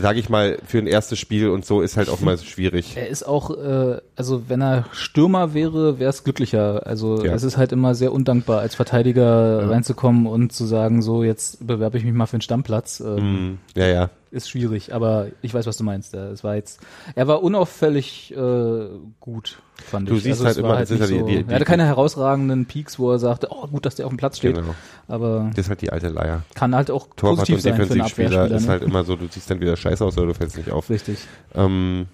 [0.00, 2.96] sage ich mal, für ein erstes Spiel und so ist halt auch mal schwierig.
[2.96, 6.86] Er ist auch, äh, also wenn er Stürmer wäre, wäre es glücklicher.
[6.86, 7.32] Also Ja.
[7.34, 11.96] es ist halt immer sehr undankbar, als Verteidiger reinzukommen und zu sagen, so jetzt bewerbe
[11.98, 13.00] ich mich mal für einen Stammplatz.
[13.00, 13.22] Ähm,
[13.52, 14.10] Mm, ja, ja.
[14.32, 16.14] Ist schwierig, aber ich weiß, was du meinst.
[16.14, 16.80] Ja, Es war jetzt,
[17.14, 18.86] er war unauffällig äh,
[19.20, 20.22] gut, fand Du ich.
[20.22, 23.10] siehst also halt immer, ja die- so, die- die- er hatte keine herausragenden Peaks, wo
[23.12, 24.54] er sagte, oh gut, dass der auf dem Platz steht.
[24.56, 24.74] Genau.
[25.06, 26.44] Aber Das ist halt die alte Leier.
[26.54, 28.68] kann halt auch Torwart positiv und sein für einen Defensivspieler ist ne?
[28.70, 30.90] halt immer so, du siehst dann wieder scheiße aus oder du fällst nicht auf.
[30.90, 31.18] Richtig.
[31.54, 32.06] Ähm,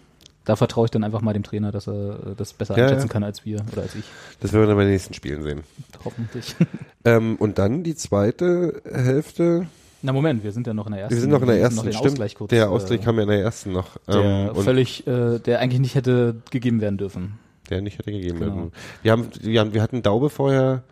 [0.45, 3.23] da vertraue ich dann einfach mal dem Trainer, dass er das besser Ja, einschätzen kann
[3.23, 4.05] als wir oder als ich.
[4.41, 5.61] Das werden wir dann bei den nächsten Spielen sehen.
[6.05, 6.55] Hoffentlich.
[7.05, 9.67] Ähm, und dann die zweite Hälfte.
[10.03, 11.15] Na Moment, wir sind ja noch in der ersten.
[11.15, 12.07] Wir sind noch in der ersten, den stimmt.
[12.13, 13.97] Ausgleich kurz, der Ausgleich äh, kam ja in der ersten noch.
[14.07, 17.39] der ähm, völlig, äh, der eigentlich nicht hätte gegeben werden dürfen.
[17.71, 18.55] der nicht hätte gegeben Genau.
[18.57, 18.73] werden.
[19.03, 20.83] Wir haben, wir haben, wir hatten Daube vorher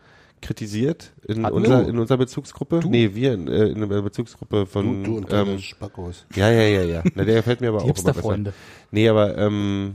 [0.42, 1.88] kritisiert in Hatten unserer, wir?
[1.88, 2.80] in unserer Bezugsgruppe.
[2.88, 6.26] Nee, wir in, äh, in der Bezugsgruppe Du, von, du und deine ähm, Spackos.
[6.34, 7.02] ja, ja, ja, ja.
[7.14, 8.10] Na, der gefällt mir aber Die auch immer besser.
[8.12, 8.52] Hipster-Freunde.
[8.90, 9.94] Nee, aber ähm,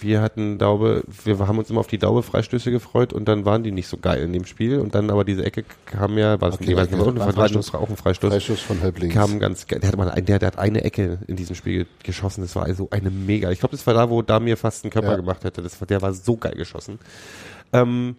[0.00, 3.72] wir hatten Daube, wir haben uns immer auf die Daube-Freistöße gefreut und dann waren die
[3.72, 6.54] nicht so geil in dem Spiel und dann aber diese Ecke kam ja, war es
[6.54, 6.96] Okay, nee, war okay.
[6.98, 7.74] War war Freistoß.
[7.74, 8.32] auch ein Freistoß.
[8.32, 9.12] Freischuss von halb links.
[9.16, 9.80] Kam ganz geil.
[9.80, 12.42] Der hat, mal ein, der, der hat eine Ecke in diesem Spiel geschossen.
[12.42, 13.50] Das war also eine mega.
[13.50, 15.16] Ich glaube, das war da, wo Damir fast einen Körper Ja.
[15.16, 15.62] gemacht hätte.
[15.62, 17.00] Das war, der war so geil geschossen.
[17.72, 18.14] Ähm,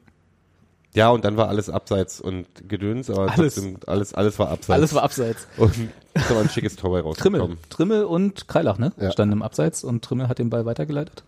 [0.93, 3.55] ja, und dann war alles abseits und Gedöns, aber Alles.
[3.55, 4.69] trotzdem, alles, alles war abseits.
[4.69, 5.47] Alles war abseits.
[5.57, 5.73] Und
[6.13, 7.41] da war ein schickes Tor bei Trimmel.
[7.41, 7.57] rausgekommen.
[7.69, 8.91] Trimmel und Kreilach, ne?
[8.99, 9.11] Ja.
[9.11, 11.23] Standen im Abseits und Trimmel hat den Ball weitergeleitet.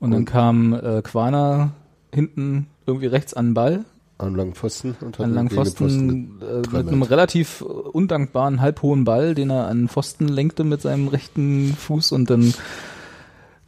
[0.00, 1.72] Und, dann kam äh, Quaner
[2.12, 3.84] hinten irgendwie rechts an den Ball,
[4.18, 9.34] An langen Pfosten und hat an langen Pfosten, äh, mit einem relativ undankbaren, halbhohen Ball,
[9.34, 12.54] den er an den Pfosten lenkte mit seinem rechten Fuß und dann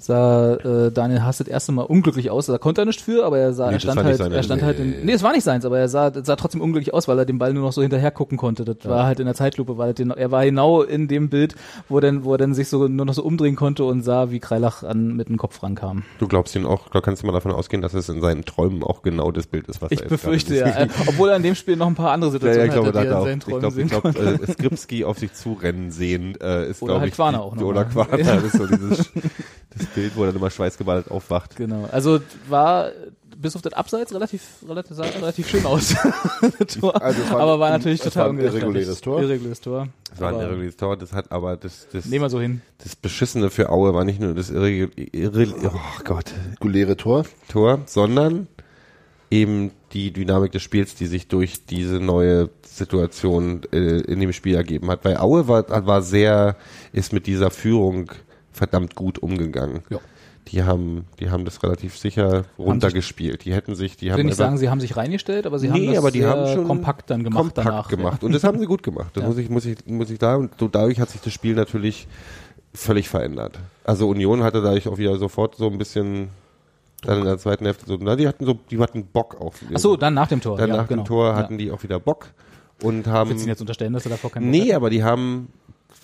[0.00, 2.46] sah äh, Daniel Haas das erste Mal unglücklich aus.
[2.46, 4.62] Da konnte er nicht für, aber er sah, Nee, er das stand halt, er stand
[4.62, 4.96] halt in, nee.
[5.04, 7.38] nee, es war nicht seins, aber er sah, sah trotzdem unglücklich aus, weil er den
[7.38, 8.64] Ball nur noch so hinterher gucken konnte.
[8.64, 11.56] Das war halt in der Zeitlupe, weil er, den, er war genau in dem Bild,
[11.88, 14.30] wo er dann, wo er dann sich so nur noch so umdrehen konnte und sah,
[14.30, 16.04] wie Kreilach an, mit dem Kopf rankam.
[16.20, 18.84] Du glaubst ihn auch, da kannst du mal davon ausgehen, dass es in seinen Träumen
[18.84, 21.42] auch genau das Bild ist, was Ich er jetzt befürchte ja, äh, obwohl er in
[21.42, 23.18] dem Spiel noch ein paar andere Ja, ja, Situationen ich glaube, hatte, da die er
[23.18, 26.92] in seinen ich Träumen ich glaube, äh, Skripski auf sich zurennen sehen, äh, ist, Oder
[26.92, 27.84] glaube halt ich, die- auch noch Oder.
[27.84, 28.34] Quaner, Ja.
[28.36, 29.10] das ist so dieses,
[29.76, 31.56] das Bild, wo er dann immer schweißgebadet aufwacht.
[31.56, 31.88] Genau.
[31.90, 32.90] Also war
[33.40, 35.94] bis auf das Abseits relativ, relativ, sah relativ schön aus.
[36.58, 37.00] das Tor.
[37.00, 39.22] Also es war aber war natürlich es total war irreguläres Tor.
[39.22, 39.88] Irreguläres Tor.
[40.10, 42.62] Das war ein irreguläres Tor, das hat aber das, das, Nehmen wir so hin.
[42.82, 47.24] das Beschissene für Aue war nicht nur das irre, irre, oh Gott, Guläre Tor.
[47.48, 48.48] Tor, sondern
[49.30, 54.54] eben die Dynamik des Spiels, die sich durch diese neue Situation äh, in dem Spiel
[54.54, 55.04] ergeben hat.
[55.04, 56.56] Weil Aue war, war sehr,
[56.92, 58.10] ist mit dieser Führung
[58.58, 59.80] verdammt gut umgegangen.
[59.90, 59.98] Ja.
[60.48, 63.44] Die haben, die haben das relativ sicher runtergespielt.
[63.44, 65.70] Die hätten sich, die Ich haben will nicht sagen, sie haben sich reingestellt, aber sie
[65.70, 67.88] haben nee, das aber die sehr haben schon kompakt dann gemacht kompakt danach.
[67.88, 68.24] gemacht.
[68.24, 69.10] Und das haben sie gut gemacht.
[69.14, 69.28] Das Ja.
[69.28, 72.08] muss ich, muss ich, muss ich da und dadurch hat sich das Spiel natürlich
[72.72, 73.58] völlig verändert.
[73.84, 76.28] Also Union hatte dadurch auch wieder sofort so ein bisschen
[77.02, 79.56] dann in der zweiten Hälfte so, na, die hatten so, die hatten Bock auf.
[79.74, 80.56] Ach so, dann nach dem Tor.
[80.56, 81.02] dann ja, nach genau.
[81.02, 81.36] dem Tor ja.
[81.36, 82.28] hatten die auch wieder Bock
[82.82, 84.76] und haben du ihn jetzt unterstellen, dass er davor keinen Bock Nee, hatte?
[84.76, 85.48] aber die haben,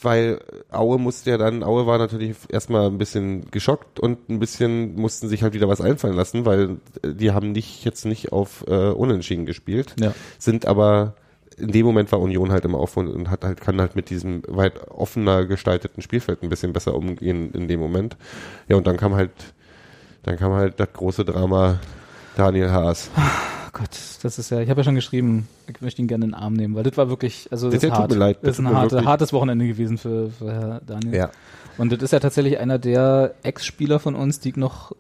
[0.02, 4.94] weil Aue musste ja dann, Aue war natürlich erstmal ein bisschen geschockt und ein bisschen
[4.96, 8.64] mussten sich halt wieder was einfallen lassen, weil äh, die haben nicht jetzt nicht auf
[8.66, 10.14] äh, Unentschieden gespielt, Ja.
[10.38, 11.14] sind aber
[11.56, 14.42] in dem Moment war Union halt im Aufwand und hat halt, kann halt mit diesem
[14.48, 18.16] weit offener gestalteten Spielfeld ein bisschen besser umgehen in dem Moment.
[18.68, 19.30] Ja, und dann kam halt,
[20.24, 21.78] dann kam halt das große Drama
[22.36, 23.10] Daniel Haas.
[23.74, 23.90] Gott,
[24.22, 26.54] das ist ja, ich habe ja schon geschrieben, ich möchte ihn gerne in den Arm
[26.54, 28.10] nehmen, weil das war wirklich, also das, Das ist tut hart.
[28.10, 31.14] mir leid, das das ist tut ein harte, hartes Wochenende gewesen für, für Herr Daniel.
[31.14, 31.30] Ja.
[31.76, 34.92] Und das ist ja tatsächlich einer der Ex-Spieler von uns, die ich noch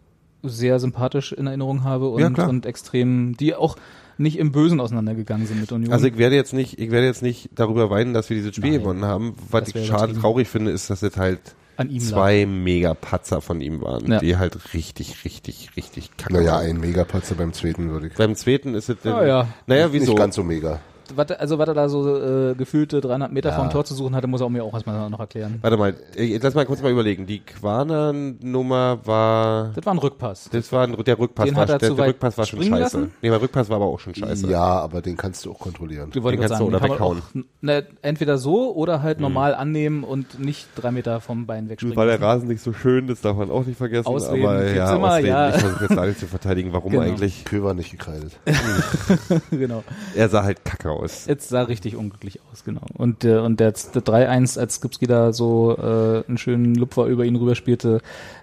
[0.42, 3.76] sehr sympathisch in Erinnerung habe und, Ja, und extrem, die auch
[4.18, 5.92] nicht im Bösen auseinandergegangen sind mit Union.
[5.92, 8.70] Also ich werde jetzt nicht, ich werde jetzt nicht darüber weinen, dass wir dieses Spiel
[8.72, 8.80] Nein.
[8.80, 9.34] gewonnen haben.
[9.50, 11.40] Was ich schade traurig finde, ist, dass es halt
[11.76, 14.18] An ihm zwei Mega-Patzer von ihm waren, Ja.
[14.20, 16.66] die halt richtig, richtig, richtig kacke Naja, waren.
[16.66, 18.14] ein Megapatzer beim zweiten würde ich.
[18.14, 19.48] Beim zweiten ist es, Ah, ja.
[19.66, 20.12] naja, wieso?
[20.12, 20.80] Nicht ganz so mega.
[21.14, 22.16] Was, also was er da so
[22.50, 23.56] äh, gefühlte 300 Meter Ja.
[23.56, 25.58] vom Tor zu suchen hatte, muss er mir auch erstmal noch erklären.
[25.62, 27.26] Warte mal, jetzt lass mal kurz mal überlegen.
[27.26, 30.48] Die Quaner-Nummer war, Das war ein Rückpass.
[30.52, 32.60] das war ein, der Rückpass Den war, hat er der, zu der Rückpass war schon
[32.62, 32.80] scheiße.
[32.80, 33.12] lassen?
[33.22, 34.48] Nee, der Rückpass war aber auch schon scheiße.
[34.48, 36.10] Ja, aber den kannst du auch kontrollieren.
[36.10, 37.18] Du Den kannst du sagen, oder kann man weghauen.
[37.18, 41.96] auch, ne, entweder so oder halt normal annehmen und nicht drei Meter vom Bein wegspringen.
[41.96, 42.20] Weil der.
[42.24, 44.06] Rasen nicht so schön, das darf man auch nicht vergessen.
[44.06, 45.26] Ausreden aber ja, immer, Ausreden.
[45.28, 45.48] ja.
[45.50, 47.02] Ich versuche jetzt alle zu verteidigen, warum Genau.
[47.04, 47.44] eigentlich.
[47.44, 48.32] Kö war nicht gekreidet.
[49.50, 49.82] genau.
[50.14, 51.26] Er sah halt kacke aus.
[51.26, 52.82] Jetzt sah richtig unglücklich aus, genau.
[52.96, 57.24] Und, äh, und der, der 3-1, als Skipski da so äh, einen schönen Lupfer über
[57.24, 58.00] ihn rüberspielte,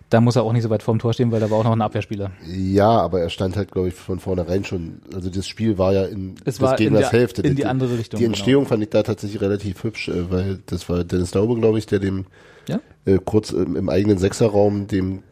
[0.09, 1.71] da muss er auch nicht so weit vorm Tor stehen, weil da war auch noch
[1.71, 2.31] ein Abwehrspieler.
[2.45, 5.01] Ja, aber er stand halt, glaube ich, von vornherein schon.
[5.13, 7.41] Also das Spiel war ja in Es des war in Gegners der- Hälfte.
[7.43, 8.33] in die andere Richtung, Die genau.
[8.35, 11.85] Entstehung fand ich da tatsächlich relativ hübsch, äh, weil das war Dennis Daube, glaube ich,
[11.85, 12.25] der dem
[12.67, 12.79] Ja?
[13.05, 15.23] äh, kurz im, im eigenen Sechserraum dem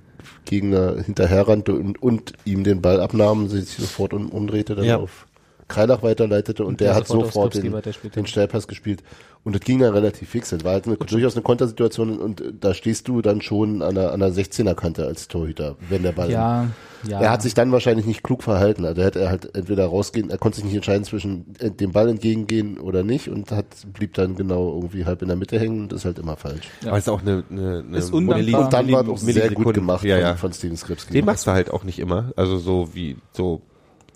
[0.46, 4.98] Gegner hinterherrannte und, und ihm den Ball abnahm, sich sofort um, umdrehte dann Ja.
[4.98, 5.28] auf
[5.70, 8.30] Kreilach weiterleitete und, Und der, der hat sofort den, den hat.
[8.30, 9.04] Stellpass gespielt.
[9.46, 10.50] Und das ging dann relativ fix.
[10.50, 14.12] Das war halt eine, durchaus eine Kontersituation und da stehst du dann schon an der,
[14.12, 16.68] an der 16er Kante als Torhüter, wenn der Ball Ja,
[17.08, 17.22] ja.
[17.22, 18.84] er hat sich dann wahrscheinlich nicht klug verhalten.
[18.84, 22.10] Also hätte er halt entweder rausgehen, er konnte sich nicht entscheiden zwischen äh, dem Ball
[22.10, 25.94] entgegengehen oder nicht und hat, blieb dann genau irgendwie halb in der Mitte hängen und
[25.94, 26.68] ist halt immer falsch.
[26.82, 26.90] Ja.
[26.90, 28.66] Aber es ist auch eine, eine, eine Ist undankbar.
[28.66, 30.36] Und dann war es auch sehr gut gemacht Ja, von, ja.
[30.36, 31.14] von Steven Skripski.
[31.14, 32.34] Den machst du halt auch nicht immer.
[32.36, 33.62] Also so wie, so,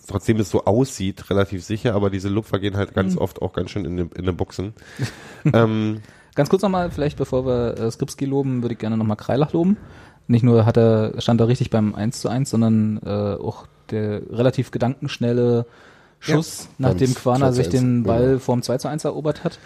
[0.07, 2.95] trotzdem es so aussieht, relativ sicher, aber diese Lupfer gehen halt Mhm.
[2.95, 4.73] ganz oft auch ganz schön in den, in den Buchsen.
[5.53, 6.01] ähm,
[6.35, 9.77] Ganz kurz nochmal, vielleicht bevor wir äh, Skripski loben, würde ich gerne nochmal Kreilach loben.
[10.27, 14.21] Nicht nur hat er, stand er richtig beim 1 zu 1, sondern äh, auch der
[14.31, 15.65] relativ gedankenschnelle
[16.19, 18.39] Schuss, nachdem Quaner 2 zu sich 1, den Ball genau.
[18.39, 19.59] vorm 2 zu 1 erobert hat.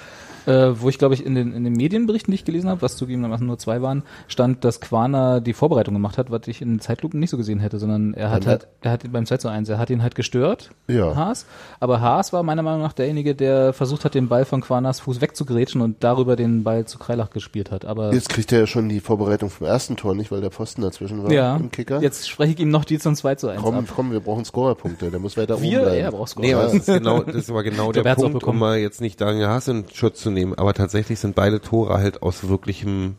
[0.47, 2.95] Äh, wo ich glaube ich in den, in den Medienberichten, die ich gelesen habe, was
[2.97, 6.79] zugegebenermaßen nur zwei waren, stand, dass Quaner die Vorbereitung gemacht hat, was ich in den
[6.79, 9.67] Zeitlupen nicht so gesehen hätte, sondern er hat halt, er hat beim 2 zu 1,
[9.69, 11.15] er hat ihn halt gestört, Ja.
[11.15, 11.45] Haas.
[11.81, 15.19] Aber Haas war meiner Meinung nach derjenige, der versucht hat, den Ball von Quanas Fuß
[15.21, 17.83] wegzugrätschen und darüber den Ball zu Kreilach gespielt hat.
[17.83, 20.81] Aber Jetzt kriegt er ja schon die Vorbereitung vom ersten Tor nicht, weil der Pfosten
[20.81, 22.01] dazwischen war ja, im Kicker.
[22.01, 23.85] jetzt spreche ich ihm noch die zum 2 zu 1 komm, ab.
[23.93, 26.01] komm, wir brauchen Scorerpunkte, der muss weiter Wir, oben bleiben.
[26.05, 26.77] er braucht nee, aber Scorer.
[26.79, 28.55] das ist genau, das ist aber genau Der der hat's auch Punkt, bekommen.
[28.57, 31.95] um mal jetzt nicht Daniel Haas in Schutz zu nehmen, aber tatsächlich sind beide Tore
[31.95, 33.15] halt aus wirklichem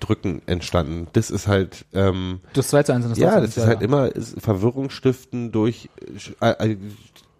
[0.00, 1.08] Drücken entstanden.
[1.12, 3.64] Das ist halt, ähm, Das 2 zu 1 und das 3 ja, zu 1, das
[3.64, 5.88] ist halt immer ist Verwirrung stiften durch
[6.40, 6.76] äh, äh,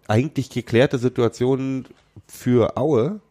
[0.07, 1.85] eigentlich geklärte Situationen
[2.27, 3.21] für Aue,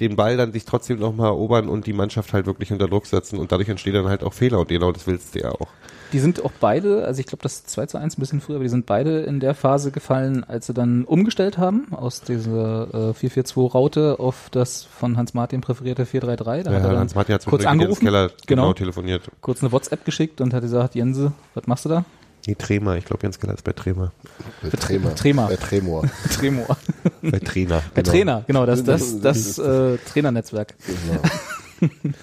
[0.00, 3.38] den Ball dann sich trotzdem nochmal erobern und die Mannschaft halt wirklich unter Druck setzen
[3.38, 5.68] und dadurch entstehen dann halt auch Fehler und genau das willst du ja auch.
[6.12, 8.64] Die sind auch beide, also ich glaube das 2 zu 1 ein bisschen früher, aber
[8.64, 13.12] die sind beide in der Phase gefallen, als sie dann umgestellt haben aus dieser äh,
[13.12, 16.36] 4-4-2-Raute auf das von Hans Martin präferierte 4-3-3.
[16.36, 18.62] Da hat er Ja, Hans Martin hat kurz angerufen, Keller genau.
[18.62, 18.72] Genau.
[18.72, 19.22] telefoniert.
[19.40, 22.04] kurz eine WhatsApp geschickt und hat gesagt, Jense, was machst du da?
[22.46, 24.12] Nee, Trema, ich glaube Jens Keller ist bei Trema.
[24.62, 25.14] Bei Tremor.
[25.14, 25.48] Tremor.
[25.48, 26.04] Bei Tremor.
[26.30, 26.76] Tremor.
[27.22, 27.82] Bei Trainer.
[27.94, 28.10] Bei Genau.
[28.12, 30.74] Trainer, genau, das, das, das, äh, Trainernetzwerk.
[30.86, 31.92] Genau.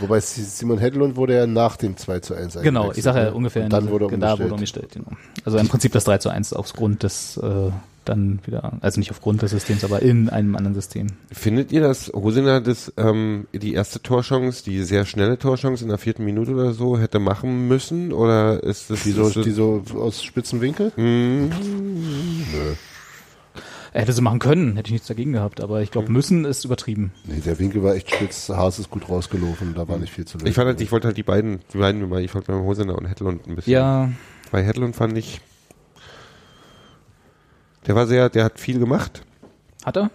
[0.00, 3.34] Wobei Simon Hedlund wurde ja nach dem 2 zu 1 Genau, ich sage ja ne?
[3.34, 4.38] ungefähr, Und dann wurde da umgestellt.
[4.40, 4.90] wurde umgestellt.
[4.92, 5.10] Genau.
[5.44, 7.70] Also im Prinzip das 3 zu 1 aufgrund des äh,
[8.08, 11.08] dann wieder, also nicht aufgrund des Systems, aber in einem anderen System.
[11.32, 15.98] Findet ihr, dass Hosiner das, ähm, die erste Torchance, die sehr schnelle Torchance in der
[15.98, 18.12] vierten Minute oder so hätte machen müssen?
[18.12, 20.92] Oder ist das Die so, ist das- die so aus spitzen Winkel?
[20.96, 22.74] Hm, Nö.
[23.94, 25.92] Er hätte sie machen können, hätte ich nichts dagegen gehabt, aber ich Hm.
[25.92, 27.12] glaube, müssen ist übertrieben.
[27.26, 28.48] Nee, der Winkel war echt spitz.
[28.50, 30.46] Haas ist gut rausgelaufen, da war nicht viel zu lösen.
[30.46, 32.96] ich fand halt, ich wollte halt die beiden, die beiden mal, ich wollte mal Hosiner
[32.96, 33.72] und Hedlund ein bisschen.
[33.72, 34.10] Ja,
[34.50, 35.40] Bei Hedlund fand ich,
[37.88, 39.22] der war sehr, der hat viel gemacht.
[39.84, 40.10] hat er?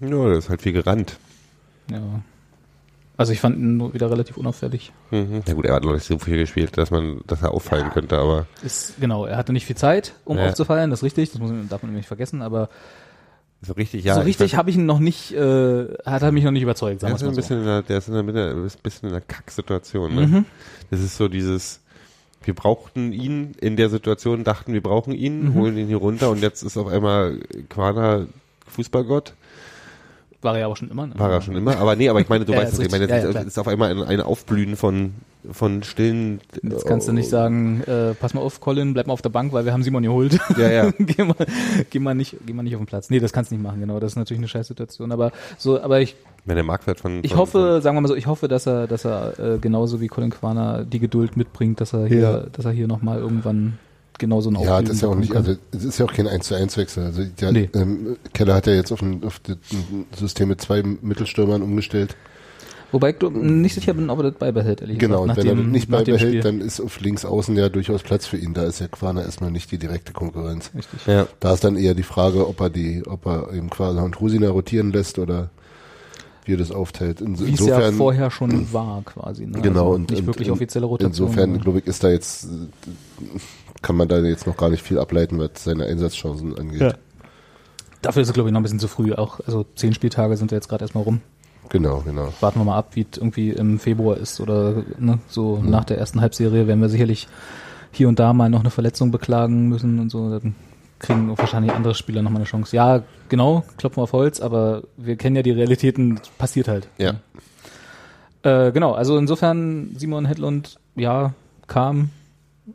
[0.00, 1.18] Ja, der ist halt viel gerannt.
[1.90, 2.00] Ja.
[3.16, 4.92] Also ich fand ihn nur wieder relativ unauffällig.
[5.10, 5.42] Mhm.
[5.46, 8.16] Ja gut, er hat noch nicht so viel gespielt, dass man, dass er auffallen könnte,
[8.18, 10.46] aber Ist, genau, er hatte nicht viel Zeit, um Ja.
[10.48, 12.70] aufzufallen, das ist richtig, das muss man, darf man nämlich nicht vergessen, aber
[13.60, 14.14] so richtig, ja.
[14.14, 17.02] so ich richtig habe ich ihn noch nicht, äh, hat er mich noch nicht überzeugt,
[17.02, 17.40] Der sagen ist ein mal so.
[17.42, 20.14] bisschen in der, der ist in der Mitte, ist ein bisschen in einer Kacksituation.
[20.14, 20.26] Ne?
[20.26, 20.44] Mhm.
[20.90, 21.82] Das ist so dieses,
[22.42, 25.54] wir brauchten ihn in der Situation, dachten wir brauchen ihn, Mhm.
[25.54, 28.26] holen ihn hier runter und jetzt ist auf einmal Quana
[28.68, 29.34] Fußballgott.
[30.42, 31.06] War er ja auch schon immer.
[31.06, 31.14] Ne?
[31.18, 31.76] War er schon immer.
[31.76, 33.04] Aber nee, aber ich meine, du Ja, weißt, was ich meine.
[33.04, 33.44] Jetzt Ja, ja, ist, klar.
[33.46, 35.14] ist auf einmal ein, ein Aufblühen von,
[35.50, 36.40] von stillen.
[36.62, 39.52] Jetzt kannst du nicht sagen, äh, pass mal auf, Colin, bleib mal auf der Bank,
[39.52, 40.38] weil wir haben Simon geholt.
[40.58, 40.90] Ja, ja.
[40.98, 41.34] geh, mal,
[41.90, 43.10] geh, mal nicht, geh mal nicht auf den Platz.
[43.10, 44.00] Nee, das kannst du nicht machen, genau.
[44.00, 45.12] Das ist natürlich eine Scheißsituation.
[45.12, 47.20] Aber so, aber ich, Wenn der Marktwert von.
[47.22, 50.00] ich von, hoffe, sagen wir mal so, ich hoffe, dass er, dass er äh, genauso
[50.00, 52.40] wie Colin Quaner die Geduld mitbringt, dass er hier, Ja.
[52.52, 53.78] dass er hier nochmal irgendwann
[54.18, 55.46] genauso einen Ja, das ist ja auch nicht, kann.
[55.46, 57.04] also es ist ja auch kein 1 zu 1 Wechsel.
[57.04, 57.70] Also der, Nee.
[57.74, 59.56] ähm, Keller hat ja jetzt auf ein, auf das
[60.18, 62.16] System mit zwei Mittelstürmern umgestellt.
[62.92, 65.46] Wobei ich nicht sicher bin, ob er das beibehält, ehrlich Genau, und gesagt.
[65.46, 68.36] wenn er das nicht dem beibehält, dann ist auf links außen ja durchaus Platz für
[68.36, 68.52] ihn.
[68.54, 70.70] Da ist ja Quaner erstmal nicht die direkte Konkurrenz.
[70.74, 71.06] Richtig.
[71.06, 71.26] Ja.
[71.38, 74.48] Da ist dann eher die Frage, ob er die, ob er eben Quaner und Husina
[74.50, 75.50] rotieren lässt oder
[76.46, 77.20] wie er das aufteilt.
[77.20, 79.46] In, Wie es ja vorher schon war, quasi.
[79.46, 79.60] Ne?
[79.60, 81.28] Genau, also und- nicht und wirklich in- offizielle Rotation.
[81.28, 82.48] Insofern, aber- glaube ich, ist da jetzt,
[83.82, 86.80] kann man da jetzt noch gar nicht viel ableiten, was seine Einsatzchancen angeht.
[86.80, 86.94] Ja.
[88.02, 89.12] Dafür ist es, glaube ich, noch ein bisschen zu früh.
[89.12, 91.20] Auch, also zehn Spieltage sind ja jetzt gerade erstmal rum.
[91.70, 92.32] Genau, genau.
[92.40, 95.98] Warten wir mal ab, wie es irgendwie im Februar ist oder ne, so nach der
[95.98, 97.28] ersten Halbserie werden wir sicherlich
[97.92, 100.30] hier und da mal noch eine Verletzung beklagen müssen und so.
[100.30, 100.56] Dann
[100.98, 102.74] kriegen wahrscheinlich andere Spieler nochmal eine Chance.
[102.76, 106.88] Ja, genau, klopfen wir auf Holz, aber wir kennen ja die Realitäten, passiert halt.
[106.98, 107.14] Ja.
[108.42, 111.34] Äh, genau, also insofern Simon Hedlund, ja,
[111.68, 112.10] kam.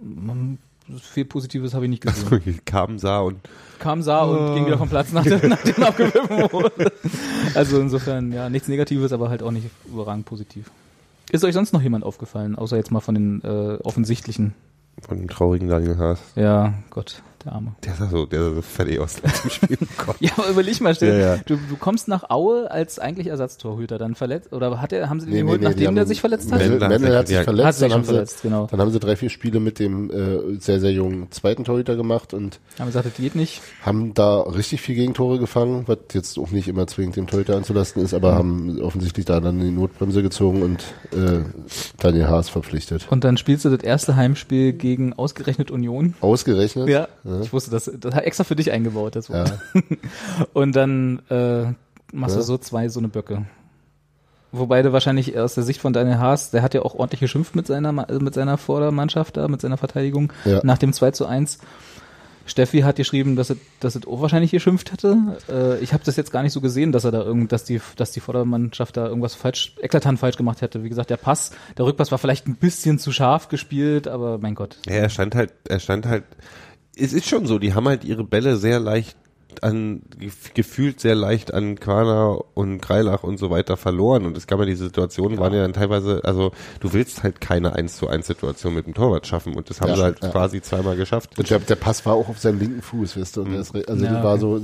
[0.01, 0.57] Man,
[1.01, 2.61] viel Positives habe ich nicht gesehen.
[2.65, 3.39] kam, sah und
[3.79, 4.53] kam, sah und Oh.
[4.55, 6.91] ging wieder vom Platz, nachdem, nachdem abgewürfen wurde.
[7.53, 10.71] Also insofern, ja, nichts Negatives, aber halt auch nicht überragend positiv.
[11.31, 14.53] Ist euch sonst noch jemand aufgefallen, außer jetzt mal von den äh, offensichtlichen?
[15.05, 16.19] von dem traurigen Daniel Haas.
[16.35, 17.75] Ja, Gott, der Arme.
[17.85, 19.77] Der sah so, der sah so fertig aus nach dem Spiel.
[20.05, 20.15] Gott.
[20.19, 21.41] Ja, aber überleg mal, stell, Ja, ja.
[21.45, 25.27] Du, du kommst nach Aue als eigentlich Ersatztorhüter, dann verletzt, oder hat er, haben sie
[25.27, 26.59] den Nee, geholt, nee, nachdem haben- der sich verletzt hat?
[26.59, 27.43] Mendel, Mendel hat sich- ja.
[27.43, 28.67] verletzt, Hat sich dann, haben sie, verletzt, genau.
[28.69, 32.33] dann haben sie drei, vier Spiele mit dem äh, sehr, sehr jungen zweiten Torhüter gemacht
[32.33, 33.61] und Haben gesagt, das geht nicht.
[33.83, 38.01] haben da richtig viel Gegentore gefangen, was jetzt auch nicht immer zwingend dem Torhüter anzulasten
[38.03, 41.43] ist, aber haben offensichtlich da dann die Notbremse gezogen und äh,
[41.99, 43.07] Daniel Haas verpflichtet.
[43.09, 46.15] Und dann spielst du das erste Heimspiel gegen ausgerechnet Union.
[46.21, 46.87] Ausgerechnet?
[46.89, 47.07] Ja,
[47.41, 49.53] ich wusste das, das hat extra für dich eingebaut, das Wort.
[49.73, 49.81] Ja.
[50.53, 51.65] Und dann äh,
[52.13, 52.45] machst du Ja.
[52.45, 53.45] so zwei so eine Böcke.
[54.51, 57.55] Wobei du wahrscheinlich aus der Sicht von Daniel Haas, der hat ja auch ordentlich geschimpft
[57.55, 60.61] mit seiner Ma- mit seiner Vordermannschaft da, mit seiner Verteidigung Ja.
[60.63, 61.59] nach dem 2 zu 1.
[62.47, 65.17] Steffi hat geschrieben, dass er, dass er auch wahrscheinlich geschimpft hätte.
[65.49, 67.81] Äh, ich habe das jetzt gar nicht so gesehen, dass er da irgend, dass die,
[67.95, 70.83] dass die Vordermannschaft da irgendwas falsch, eklatant falsch gemacht hätte.
[70.83, 74.53] Wie gesagt, der Pass, der Rückpass war vielleicht ein bisschen zu scharf gespielt, aber mein
[74.53, 74.77] Gott.
[74.85, 76.23] Ja, er stand halt, er stand halt,
[76.97, 79.17] es ist schon so, die haben halt ihre Bälle sehr leicht
[79.61, 84.47] an, gef- gefühlt sehr leicht an Quana und Greilach und so weiter verloren und es
[84.47, 88.07] gab ja die Situationen, waren ja dann teilweise, also du willst halt keine 1 zu
[88.09, 90.29] 1 Situation mit dem Torwart schaffen und das haben Ja, sie halt ja.
[90.29, 91.37] quasi zweimal geschafft.
[91.39, 94.03] Und der, der Pass war auch auf seinem linken Fuß, weißt du, und re- also
[94.05, 94.61] Ja, das war so,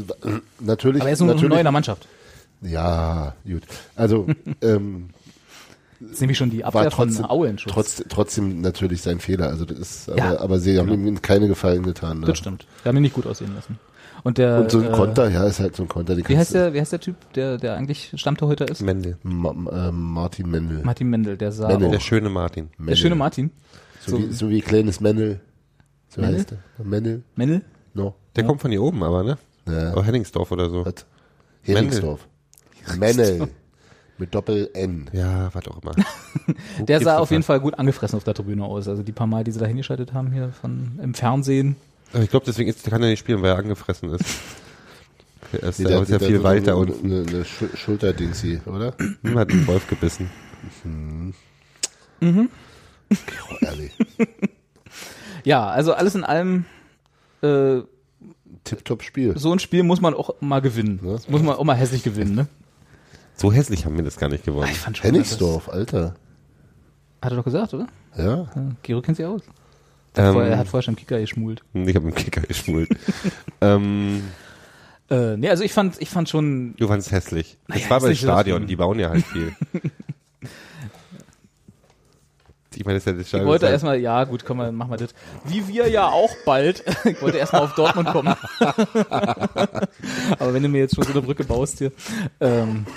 [0.60, 2.06] natürlich, Aber er ist natürlich, neu in der Mannschaft.
[2.62, 3.64] ja, gut.
[3.96, 4.28] Also,
[4.62, 5.10] ähm,
[6.02, 7.72] Das ist nämlich schon die war Abwehr trotzdem, von Auen schon.
[7.72, 9.48] trotz, trotzdem natürlich sein Fehler.
[9.50, 10.40] Also das ist, aber, Ja.
[10.40, 12.20] aber sie haben ihm keine Gefallen getan.
[12.22, 12.26] Ne?
[12.28, 12.66] Das stimmt.
[12.84, 13.78] Wir haben ihn nicht gut aussehen lassen.
[14.24, 16.16] Und der, Und so ein äh, Konter, ja, ist halt so ein Konter.
[16.18, 18.82] Wie heißt der, wie heißt der Typ, der, der eigentlich Stammtorhüter ist?
[18.82, 19.18] Mendel.
[19.24, 19.50] Ma
[19.90, 20.82] ähm, Martin Mendel.
[20.84, 21.88] Martin Mendel, der sah Mendel.
[21.88, 22.70] auch, Der schöne Martin.
[22.72, 22.96] der Mendel.
[22.98, 23.52] schöne Martin.
[24.06, 25.40] So, so- wie, so wie kleines Mendel.
[26.10, 26.40] So Mendel?
[26.40, 26.84] heißt er.
[26.86, 27.24] Mendel?
[27.36, 27.62] Mendel?
[27.94, 28.16] No.
[28.36, 29.38] Der kommt von hier oben aber, ne?
[29.68, 29.94] Ja.
[29.94, 30.86] Oder Henningsdorf oder so.
[30.86, 31.06] Was?
[31.64, 32.28] Heringsdorf.
[32.98, 33.48] Mendel.
[34.22, 35.10] Mit Doppel-N.
[35.14, 35.94] Ja, was auch immer.
[36.88, 38.88] Der sah auf jeden Fall gut angefressen auf der Tribüne aus.
[38.88, 41.76] Also die paar Mal, die sie da hingeschaltet haben hier von, im Fernsehen.
[42.14, 44.24] Aber ich glaube, deswegen ist, kann er nicht spielen, weil er angefressen ist.
[45.54, 47.76] Er ist, Nee, der ist ja der viel so weiter eine, und Eine, eine Schul-
[47.76, 48.94] Schulterdingsi, oder?
[49.24, 50.30] hm, hat einen Wolf gebissen.
[52.22, 52.36] Oh,
[53.62, 53.92] ehrlich.
[55.44, 56.66] Ja, also alles in allem,
[57.42, 57.80] äh,
[58.64, 59.38] Tipptopp-Spiel.
[59.38, 61.00] so ein Spiel muss man auch mal gewinnen.
[61.04, 62.48] Das muss man auch mal hässlich gewinnen, ne?
[63.36, 64.70] So hässlich haben wir das gar nicht gewonnen.
[64.72, 66.16] Ich fand schon, Hennigsdorf, Alter.
[67.22, 67.88] Hat er doch gesagt, oder?
[68.18, 68.48] Ja.
[68.84, 69.42] Gero kennt sie aus.
[70.18, 71.64] Ähm, Vorher- er hat vorher schon Kicker geschmult.
[71.74, 72.90] Ich habe einen Kicker geschmult.
[73.62, 74.24] ähm,
[75.10, 77.58] Äh, nee, also ich fand, ich fand schon, du fandst hässlich.
[77.68, 79.54] Naja, das war das Stadion, die bauen ja halt viel.
[82.82, 84.98] ich meine, das ist ja das ich wollte erstmal, ja gut, komm mal, mach mal
[84.98, 85.14] das.
[85.46, 86.84] Wie wir ja auch bald.
[87.06, 88.34] ich wollte erstmal auf Dortmund kommen.
[90.40, 91.92] Aber wenn du mir jetzt schon so eine Brücke baust hier,
[92.40, 92.88] ähm,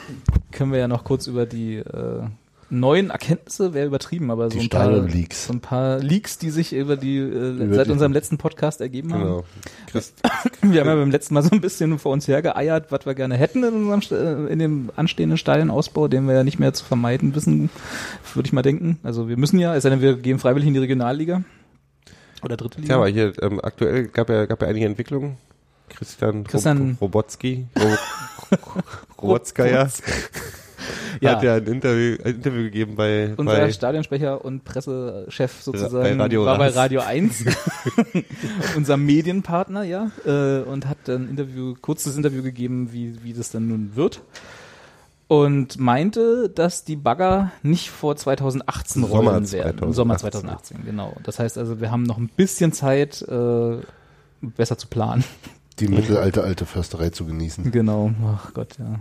[0.53, 2.23] können wir ja noch kurz über die äh,
[2.75, 6.97] neuen Erkenntnisse, wäre übertrieben, aber so ein paar so ein paar Leaks, die sich über
[6.97, 9.23] die äh, Über seit die- unserem letzten Podcast ergeben haben.
[9.23, 9.45] Genau.
[9.91, 10.15] Christ,
[10.63, 13.37] Wir haben ja beim letzten Mal so ein bisschen vor uns hergeeiert, was wir gerne
[13.37, 17.35] hätten in unserem äh, in dem anstehenden Stadionausbau, den wir ja nicht mehr zu vermeiden
[17.35, 17.71] wissen,
[18.35, 18.99] würde ich mal denken.
[19.03, 21.43] Also wir müssen ja, es sei denn, wir gehen freiwillig in die Regionalliga
[22.43, 22.93] oder dritte Liga.
[22.95, 25.37] ja, aber hier ähm, aktuell gab ja gab ja einige Entwicklungen.
[25.91, 27.99] Christian, Christian- Rob Robotski, Rob
[29.23, 29.89] Robotskaya
[31.21, 31.33] Ja.
[31.33, 36.23] hat ja ein Interview, ein Interview gegeben bei, Unser bei Stadionsprecher und Pressechef sozusagen Bei
[36.23, 36.69] Radio war bei.
[36.69, 37.45] Radio 1,
[38.77, 43.69] unser Medienpartner, ja, äh, und hat ein Interview, kurzes Interview gegeben, wie, wie das dann
[43.69, 44.23] nun wird.
[45.27, 49.83] Und meinte, dass die Bagger nicht vor 2018 Sommer rollen werden.
[49.83, 50.77] Im Sommer 2018.
[50.77, 51.17] 2018, genau.
[51.23, 53.79] Das heißt also, wir haben noch ein bisschen Zeit, äh,
[54.43, 55.25] besser zu planen.
[55.79, 57.71] Die mittelalte alte Försterei zu genießen.
[57.71, 59.01] Genau, ach Gott, ja.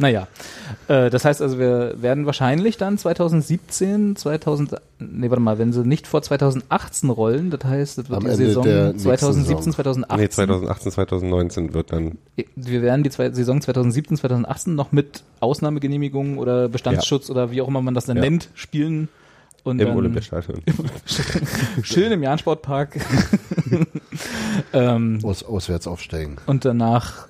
[0.00, 0.28] Naja,
[0.86, 5.82] äh, das heißt also, wir werden wahrscheinlich dann 2017, 2000, nee, warte mal, wenn sie
[5.84, 9.56] nicht vor 2018 rollen, das heißt, das wird Am die Ende Saison der nächsten 2017,
[9.58, 9.72] Saison.
[9.74, 10.20] 2018.
[10.20, 12.18] nee, 2018, 2019 wird dann
[12.54, 17.68] Wir werden die zwei, Saison 2017, 2018 noch mit Ausnahmegenehmigungen oder Bestandsschutz oder wie auch
[17.68, 18.22] immer man das dann Ja.
[18.22, 19.08] nennt, spielen.
[19.64, 20.62] Und im dann Olympiastadion.
[21.82, 22.96] schön im Jahn-Sportpark.
[24.72, 26.36] ähm, Aus, auswärts aufsteigen.
[26.46, 27.27] und danach,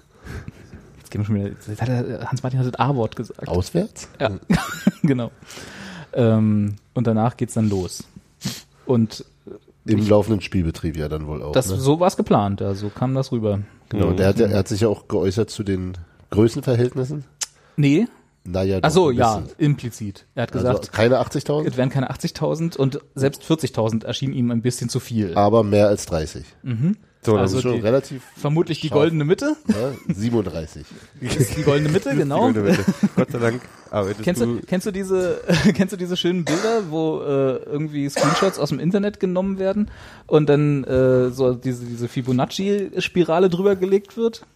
[1.09, 3.49] jetzt gehen wir schon wieder, jetzt hat er, Hans-Martin hat das A-Wort gesagt.
[3.49, 4.09] Auswärts?
[4.21, 4.33] Ja,
[5.03, 5.31] genau.
[6.13, 8.05] Ähm, und danach geht's dann los.
[8.87, 9.25] Und
[9.87, 11.53] Im laufenden Spielbetrieb ja dann wohl auch.
[11.53, 11.77] das, ne?
[11.77, 13.61] so war's geplant, ja, so kam das rüber.
[13.89, 15.97] Genau, der hat, ja, er hat sich ja auch geäußert zu den
[16.31, 17.25] Größenverhältnissen.
[17.77, 18.07] Nee,
[18.45, 20.27] Naja, ach so, doch ein ja, implizit.
[20.35, 24.51] Er hat Also gesagt, keine 80.000, es wären keine 80.000 und selbst 40.000 erschien ihm
[24.51, 25.35] ein bisschen zu viel.
[25.37, 26.45] aber mehr als 30.
[27.21, 29.01] So, dann Also Das ist schon die- relativ Vermutlich die Scharf.
[29.01, 29.57] goldene Mitte.
[29.67, 30.85] ja, 37.
[31.21, 32.47] Das ist die goldene Mitte, genau.
[32.49, 32.85] Sekunde bitte.
[33.17, 35.41] Gott sei Dank arbeitest Kennst du, kennst du diese,
[35.75, 39.91] kennst du diese schönen Bilder, wo äh, irgendwie Screenshots aus dem Internet genommen werden
[40.27, 44.47] und dann äh, so diese, diese Fibonacci-Spirale drüber gelegt wird?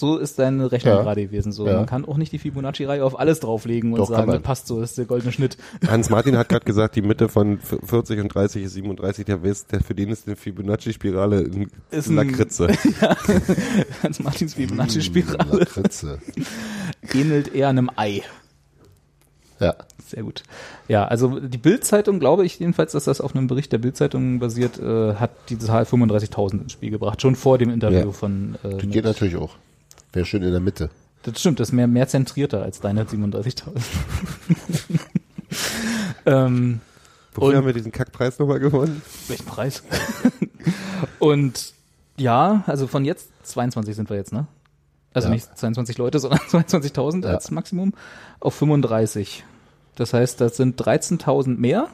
[0.00, 1.02] So ist deine Rechnung Ja.
[1.02, 1.52] gerade gewesen.
[1.52, 1.76] So, Ja.
[1.76, 4.80] man kann auch nicht die Fibonacci-Reihe auf alles drauflegen und Doch, sagen, das passt so,
[4.80, 5.56] das ist der goldene Schnitt.
[5.86, 9.24] Hans-Martin hat gerade gesagt, die Mitte von 40 und 30 ist 37.
[9.26, 12.68] Der, West, der für den ist eine Fibonacci-Spirale ein Ist Lakritze.
[14.02, 16.18] Hans Martins Fibonacci-Spirale Lakritze.
[17.14, 18.22] ähnelt eher einem Ei.
[19.60, 19.74] Ja.
[20.06, 20.42] Sehr gut.
[20.88, 24.78] Ja, also die Bild-Zeitung, glaube ich jedenfalls, dass das auf einem Bericht der Bild-Zeitung basiert,
[24.80, 28.10] äh, hat die Zahl 35.000 ins Spiel gebracht, schon vor dem Interview Ja.
[28.12, 28.56] von.
[28.64, 29.56] Äh, Die mit- geht natürlich auch.
[30.12, 30.90] Wäre schön in der Mitte.
[31.22, 33.80] das stimmt, das ist mehr, mehr zentrierter als deine 37.000.
[36.26, 36.80] ähm,
[37.34, 39.02] Wofür haben wir diesen Kackpreis nochmal gewonnen?
[39.28, 39.82] welchen Preis?
[41.18, 41.74] Und
[42.16, 44.46] ja, also von jetzt 22 sind wir jetzt, ne?
[45.14, 45.34] Also Ja.
[45.34, 47.30] nicht 22 Leute, sondern 22.000 Ja.
[47.34, 47.94] als Maximum
[48.40, 49.44] auf 35.
[49.94, 51.88] Das heißt, das sind 13.000 mehr.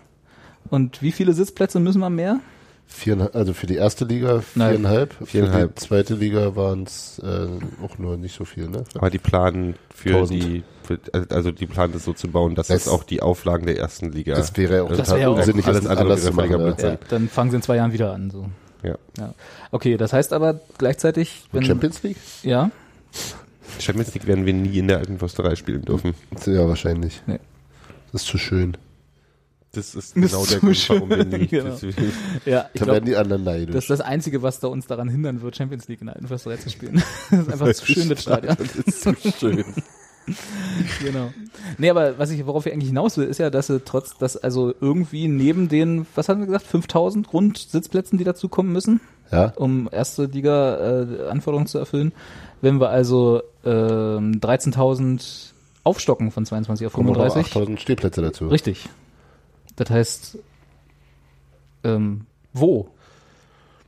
[0.70, 2.40] Und wie viele Sitzplätze müssen wir mehr?
[2.88, 4.70] Viereinhalb, also für die erste Liga Nein.
[4.76, 5.12] viereinhalb.
[5.14, 5.74] Für Viereinhalb.
[5.74, 7.46] die zweite Liga waren es äh,
[7.84, 8.84] auch nur nicht so viel, ne?
[8.94, 10.42] Aber die planen für 1000.
[10.42, 10.98] die, für,
[11.30, 14.12] also die planen das so zu bauen, dass das, Das- auch die Auflagen der ersten
[14.12, 14.34] Liga.
[14.34, 16.50] Das wäre ja auch Das total wäre auch- unsinnig, alles andere zu machen.
[16.60, 16.74] Ja.
[16.90, 18.30] Ja, dann fangen sie in zwei Jahren wieder an.
[18.30, 18.46] So.
[18.82, 18.96] ja.
[19.18, 19.34] Ja.
[19.72, 22.16] Okay, das heißt aber gleichzeitig, wenn Champions League?
[22.44, 22.70] ja,
[23.80, 26.14] Champions League werden wir nie in der alten Försterei spielen dürfen.
[26.46, 27.20] Ja, wahrscheinlich.
[27.26, 27.40] Nee.
[28.12, 28.76] Das ist zu schön.
[29.76, 31.50] Das ist Das genau ist der so Grund, warum wir nicht.
[31.50, 31.70] genau.
[31.70, 33.74] Das, ja, ich Da glaube, werden die anderen neidisch.
[33.74, 36.28] das ist das Einzige, was da uns daran hindern wird, Champions League in der alten
[36.28, 37.02] Försterei zu spielen.
[37.30, 38.56] das ist einfach zu schön, das Stadion.
[38.58, 39.64] das ist so schön.
[41.02, 41.32] Genau.
[41.78, 44.36] Nee, aber was ich, worauf ich eigentlich hinaus will, ist ja, dass sie trotz, dass
[44.36, 49.00] also irgendwie neben den, was haben wir gesagt, 5000 rund Sitzplätzen, die dazukommen müssen,
[49.30, 49.52] ja?
[49.56, 52.12] um erste Liga äh, zu erfüllen,
[52.60, 55.52] wenn wir also ähm, 13.000
[55.84, 57.52] aufstocken von 22 auf Kommen noch 35.
[57.52, 58.48] 8000 Stehplätze dazu.
[58.48, 58.88] Richtig.
[59.76, 60.38] Das heißt,
[61.84, 62.88] ähm, wo?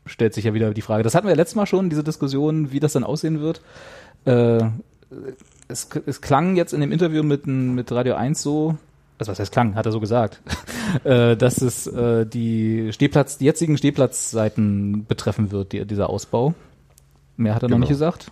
[0.07, 1.03] Stellt sich ja wieder die Frage.
[1.03, 3.61] Das hatten wir ja letztes Mal schon, diese Diskussion, wie das dann aussehen wird.
[4.24, 4.64] Äh,
[5.68, 8.76] es, es klang jetzt in dem Interview mit, mit Radio 1 so,
[9.18, 10.41] also was heißt klang, hat er so gesagt,
[11.05, 16.55] äh, dass es äh, die Stehplatz, die jetzigen Stehplatzseiten betreffen wird, die, dieser Ausbau.
[17.36, 17.80] Mehr hat er noch Genau.
[17.80, 18.30] nicht gesagt.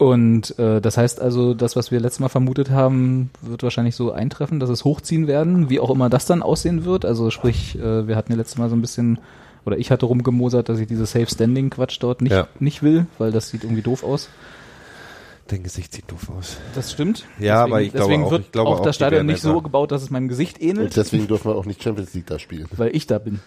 [0.00, 4.12] Und äh, das heißt also, das, was wir letztes Mal vermutet haben, wird wahrscheinlich so
[4.12, 7.04] eintreffen, dass es hochziehen werden, wie auch immer das dann aussehen wird.
[7.04, 9.18] Also sprich, äh, wir hatten ja letztes Mal so ein bisschen,
[9.66, 12.48] oder ich hatte rumgemosert, dass ich diese Safe Standing Quatsch dort nicht, Ja.
[12.60, 14.30] nicht will, weil das sieht irgendwie doof aus.
[15.48, 16.56] Dein Gesicht sieht doof aus.
[16.74, 17.26] Das stimmt.
[17.38, 19.60] Ja, aber ich glaube deswegen auch- wird ich glaube auch auch, das Stadion nicht so
[19.60, 22.38] gebaut, dass es meinem Gesicht ähnelt, Und deswegen dürfen wir auch nicht Champions League da
[22.38, 22.68] spielen.
[22.74, 23.40] weil ich da bin.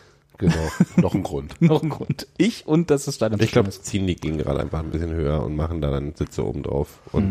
[0.44, 0.72] Genau.
[0.98, 1.56] Noch ein Grund.
[1.62, 2.28] Noch ein Grund.
[2.38, 5.56] Ich und das Stadion Ich glaube, ziehen die gegen gerade einfach ein bisschen höher und
[5.56, 7.00] machen da dann Sitze oben drauf.
[7.14, 7.24] Ist.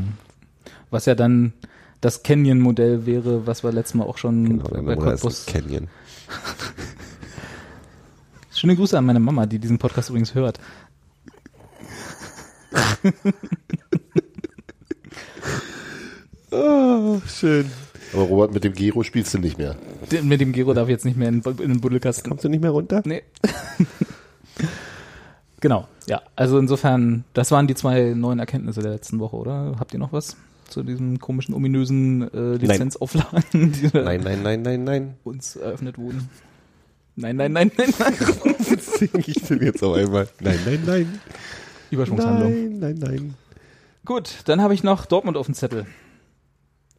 [0.90, 1.52] Was ja dann
[2.00, 5.88] das Canyon-Modell wäre, was wir letztes Mal auch schon genau, bei ist Cottbus Canyon.
[8.50, 10.58] Schöne Grüße an meine Mama, die diesen Podcast übrigens hört.
[16.50, 17.70] Oh, schön.
[18.12, 19.76] Aber Robert, mit dem Gero spielst du nicht mehr.
[20.22, 22.28] Mit dem Gero darf ich jetzt nicht mehr in, in den Buddelkasten.
[22.28, 23.02] Kommst du nicht mehr runter?
[23.04, 23.22] Nee.
[25.60, 26.22] genau, ja.
[26.36, 29.76] Also insofern, das waren die zwei neuen Erkenntnisse der letzten Woche, oder?
[29.78, 30.36] Habt ihr noch was
[30.68, 35.14] zu diesen komischen, ominösen äh, Lizenzauflagen, die Nein, nein, nein, nein, nein.
[35.24, 36.30] uns eröffnet wurden?
[37.14, 38.14] Nein, nein, nein, nein, nein.
[38.18, 40.28] Was singe ich denn jetzt auf einmal?
[40.40, 41.20] Nein, nein, nein.
[41.90, 42.50] Überschwungshandlung.
[42.50, 43.34] Nein, nein, nein.
[44.04, 45.86] Gut, dann habe ich noch Dortmund auf dem Zettel.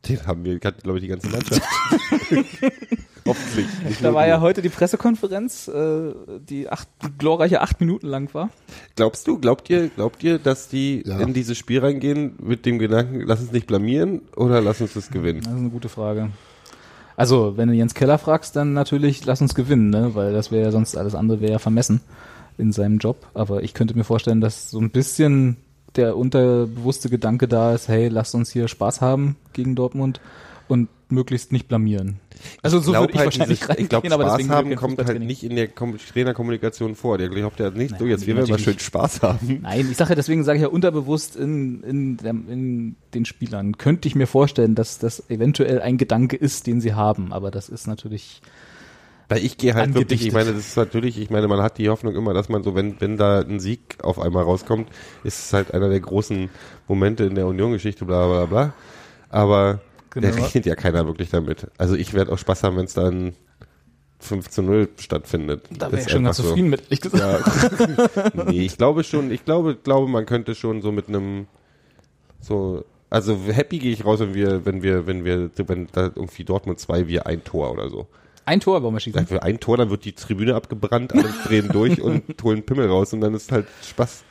[0.08, 1.62] Den haben wir, glaube ich, die ganze Mannschaft.
[3.26, 3.68] Hoffentlich.
[4.02, 6.14] Da war ja heute die Pressekonferenz, äh,
[6.50, 8.50] die acht, glorreiche acht Minuten lang war.
[8.98, 11.20] Glaubst du, glaubt ihr, glaubt ihr, dass die Ja.
[11.20, 15.10] in dieses Spiel reingehen mit dem Gedanken, lass uns nicht blamieren oder lass uns das
[15.10, 15.40] gewinnen?
[15.42, 16.32] Das ist eine gute Frage.
[17.16, 20.16] Also, wenn du Jens Keller fragst, dann natürlich lass uns gewinnen, ne?
[20.16, 22.02] weil das wäre ja sonst alles andere wäre ja vermessen
[22.58, 23.26] in seinem Job.
[23.34, 25.58] Aber ich könnte mir vorstellen, dass so ein bisschen
[25.96, 30.20] der unterbewusste Gedanke da ist, hey, lasst uns hier Spaß haben gegen Dortmund
[30.68, 32.20] und möglichst nicht blamieren.
[32.64, 35.44] Also so würde ich wahrscheinlich dieses- Ich glaube, aber Spaß deswegen haben kommt halt nicht
[35.44, 37.18] in der Kom Trainerkommunikation vor.
[37.18, 39.60] Der glaubt ja nicht, so Nein, jetzt wir werden mal schön Spaß haben.
[39.62, 42.18] Nein, ich sage ja, deswegen sage ich ja unterbewusst in, in,
[42.50, 43.78] in den Spielern.
[43.78, 47.70] Könnte ich mir vorstellen, dass das eventuell ein Gedanke ist, den sie haben, aber das
[47.70, 48.42] ist natürlich
[49.34, 51.90] Weil ich gehe halt wirklich, ich meine, das ist natürlich, ich meine, man hat die
[51.90, 54.90] Hoffnung immer, dass man so, wenn, wenn da ein Sieg auf einmal rauskommt,
[55.24, 56.50] ist es halt einer der großen
[56.88, 58.74] Momente in der Union-Geschichte, bla bla bla.
[59.30, 59.82] Aber
[60.14, 60.28] Genau.
[60.28, 61.68] da rechnet ja keiner wirklich damit.
[61.80, 63.34] Also ich werde auch Spaß haben, wenn es dann
[64.20, 65.66] 5 zu 0 stattfindet.
[65.72, 66.44] Da wäre ich schon ganz so.
[66.44, 67.50] zufrieden mit, ehrlich gesagt.
[68.48, 71.48] Nee, ich glaube schon, ich glaube, glaube, man könnte schon so mit einem
[72.40, 76.44] so also happy gehe ich raus, wenn wir, wenn wir, wenn wir, wenn da irgendwie
[76.44, 78.08] Dortmund 2 wir ein Tor oder so.
[78.46, 79.26] Ein Tor wollen wir schießen.
[79.28, 83.14] Für ein Tor, dann wird die Tribüne abgebrannt, alle drehen durch und holen Pimmel raus
[83.14, 84.24] und dann ist halt Spaß.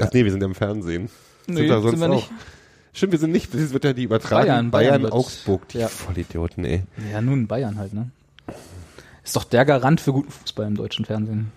[0.00, 1.08] Ach nee, wir sind ja im Fernsehen.
[1.46, 2.30] Nee, da sind wir nicht.
[2.92, 4.46] Stimmt, wir sind nicht, das wird ja die übertragen.
[4.48, 5.88] Bayern, Bayern wird- Augsburg, die ja.
[5.88, 6.82] Vollidioten, ey.
[7.12, 8.10] Ja, nun Bayern halt, ne?
[9.24, 11.52] Ist doch der Garant für guten Fußball im deutschen Fernsehen.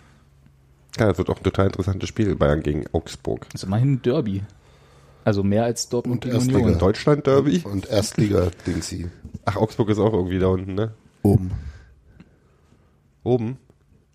[0.99, 3.47] Ja, das wird auch ein total interessantes Spiel, Bayern gegen Augsburg.
[3.53, 4.43] Ist immerhin ein Derby.
[5.23, 6.59] Also mehr als Dortmund Und Erstliga.
[6.59, 6.79] Union.
[6.79, 7.61] Deutschland-Derby?
[7.63, 9.09] Und Erstliga-Dingsy.
[9.51, 10.91] Ach, Augsburg ist auch irgendwie da unten, ne?
[11.23, 11.51] Oben.
[13.23, 13.57] Oben?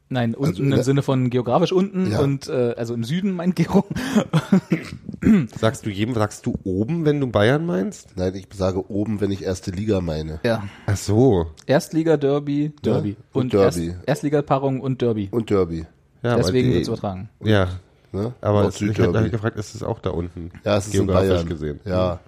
[0.09, 2.21] Nein, unten Also, im ne- Sinne von geografisch unten Ja.
[2.21, 3.85] und äh, also im Süden meint Gero.
[5.59, 8.17] Sagst du jedem, sagst du oben, wenn du Bayern meinst?
[8.17, 10.39] Nein, ich sage oben, wenn ich erste Liga meine.
[10.45, 10.63] Ja.
[10.87, 11.51] Ach so.
[11.67, 13.11] Erstliga, Derby, Derby.
[13.11, 13.89] Ja, Und, und Derby.
[13.89, 15.29] Erst, Erstliga-Paarung und Derby.
[15.33, 15.85] Und Derby.
[16.23, 17.29] Ja, aber Deswegen die- wird's übertragen.
[17.43, 17.69] Ja,
[18.13, 18.33] Ne?
[18.41, 20.51] aber es, ich habe gefragt, ist es auch da unten?
[20.65, 21.49] Ja, es ist in Geografisch Bayern.
[21.49, 21.81] gesehen.
[21.85, 22.21] Ja.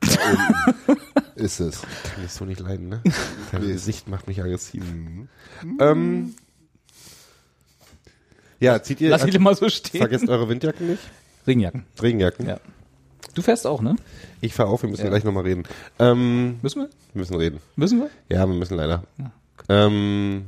[0.00, 0.08] Da
[0.86, 1.00] unten
[1.38, 1.82] ist es.
[1.82, 3.00] Kann ich so nicht leiden, ne?
[3.52, 3.72] Dein Nee.
[3.72, 4.82] Gesicht macht mich aggressiv.
[5.80, 6.34] Ähm,
[8.60, 9.98] ja, zieht ihr, Lass ich mal so stehen.
[10.00, 11.02] vergesst eure Windjacken nicht?
[11.46, 11.84] Regenjacken.
[12.02, 12.46] Regenjacken?
[12.46, 12.58] Ja.
[13.34, 13.94] Du fährst auch, ne?
[14.40, 15.10] Ich fahr auf, wir müssen Ja.
[15.10, 15.62] gleich nochmal reden.
[15.98, 16.88] Ähm, Müssen wir?
[17.12, 17.60] wir müssen reden.
[17.76, 18.10] Müssen wir?
[18.28, 19.04] Ja, wir müssen leider.
[19.68, 20.46] Ähm,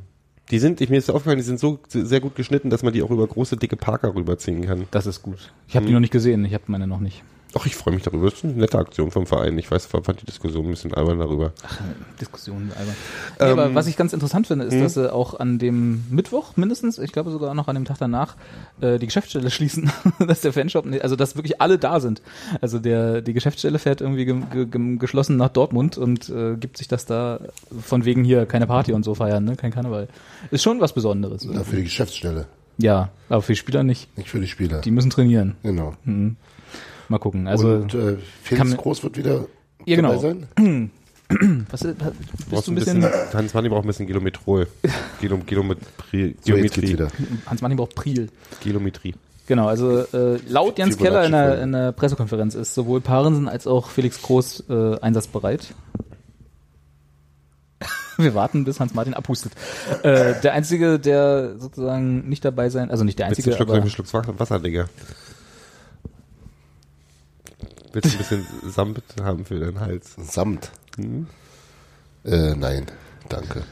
[0.51, 3.03] die sind, ich, mir ist aufgefallen, die sind so sehr gut geschnitten, dass man die
[3.03, 4.89] auch über große, dicke Parker rüberziehen kann.
[4.91, 5.53] Das ist gut.
[5.69, 5.89] Ich habe Hm.
[5.89, 6.45] die noch nicht gesehen.
[6.45, 7.23] Ich habe meine noch nicht.
[7.59, 8.27] Ach, ich freue mich darüber.
[8.31, 9.59] Das ist eine nette Aktion vom Verein.
[9.59, 11.53] Ich weiß, fand die Diskussion ein bisschen albern darüber.
[12.21, 12.95] Diskussionen albern.
[13.39, 14.83] Nee, aber Ähm, was ich ganz interessant finde, ist, hm?
[14.83, 18.37] dass sie auch an dem Mittwoch mindestens, ich glaube sogar noch an dem Tag danach,
[18.81, 19.91] äh, die Geschäftsstelle schließen,
[20.27, 22.23] dass der Fanshop, nicht- also dass wirklich alle da sind.
[22.61, 26.77] Also der die Geschäftsstelle fährt irgendwie ge ge ge geschlossen nach Dortmund und äh, gibt
[26.79, 27.41] sich das da
[27.81, 30.09] von wegen hier keine Party und so feiern, ne, kein Karneval.
[30.51, 31.45] Ist schon was Besonderes.
[31.45, 32.47] Ja, für die Geschäftsstelle,
[32.79, 34.17] Ja, aber für die Spieler nicht.
[34.17, 34.81] nicht für die Spieler.
[34.83, 35.57] Die müssen trainieren.
[35.63, 35.95] genau.
[37.11, 37.47] Mal gucken.
[37.49, 39.47] Also Und äh, Felix Groß wird wieder
[39.85, 40.11] Ja, genau.
[40.15, 40.21] dabei
[40.57, 40.91] sein?
[41.71, 42.11] was, ist- Du
[42.51, 43.05] bist du ein bisschen,
[43.35, 44.67] Hans Manni braucht ein bisschen Geometrie.
[44.83, 46.89] So, jetzt geht's Geometrie.
[46.89, 47.09] wieder.
[47.47, 48.29] Hans Manning braucht Priel.
[48.63, 49.15] Geometrie.
[49.47, 53.67] Genau, also äh, laut Jens Keller in der, in der Pressekonferenz ist sowohl Parensen als
[53.67, 55.75] auch Felix Groß äh, einsatzbereit.
[58.17, 59.53] Wir warten, bis Hans-Martin abhustet.
[60.03, 63.87] Äh, der Einzige, der sozusagen nicht dabei sein, also nicht der Einzige, einen Schluck, aber
[63.89, 64.89] Schluck Wasser, Digga?
[67.93, 70.15] Willst du ein bisschen Samt haben für deinen Hals?
[70.17, 70.71] Samt.
[70.97, 71.27] Hm?
[72.25, 72.87] Äh, nein,
[73.29, 73.65] danke.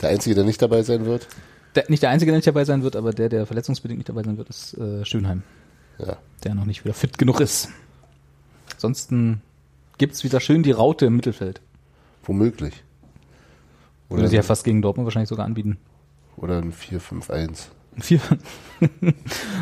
[0.00, 1.28] Der Einzige, der nicht dabei sein wird?
[1.74, 4.22] der, nicht der Einzige, der nicht dabei sein wird, aber der, der verletzungsbedingt nicht dabei
[4.22, 5.42] sein wird, ist äh, Schönheim,
[5.98, 6.18] Ja.
[6.44, 7.68] der noch nicht wieder fit genug ist.
[8.74, 9.40] Ansonsten
[9.98, 11.60] gibt's wieder schön die Raute im Mittelfeld.
[12.24, 12.82] Womöglich.
[14.08, 15.78] Würde Oder, sie ja fast gegen Dortmund wahrscheinlich sogar anbieten.
[16.36, 17.66] oder ein 4-5-1.
[17.98, 18.20] Vier.
[19.00, 19.12] ja,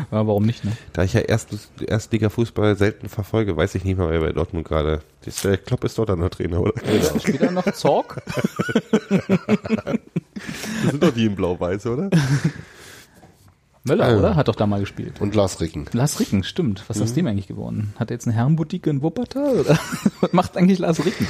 [0.09, 0.71] warum nicht, ne?
[0.93, 1.49] Da ich ja Erst,
[1.85, 5.01] Erstliga-Fußball selten verfolge, weiß ich nicht mal, wer bei Dortmund gerade.
[5.43, 6.73] Der Klopp ist dort dann der Trainer, oder?
[7.19, 8.21] Spielt er noch Zorg?
[10.83, 12.09] Das sind doch die in Blau-Weiß, oder?
[13.83, 14.17] Möller, Ja.
[14.17, 14.35] oder?
[14.35, 15.21] Hat doch da mal gespielt.
[15.21, 15.85] Und Lars Ricken.
[15.93, 16.83] Lars Ricken, stimmt.
[16.87, 17.93] Was ist aus dem eigentlich geworden?
[17.99, 19.59] Hat er jetzt eine Herrenboutique in Wuppertal?
[19.59, 19.77] Oder?
[20.21, 21.27] Was macht eigentlich Lars Ricken?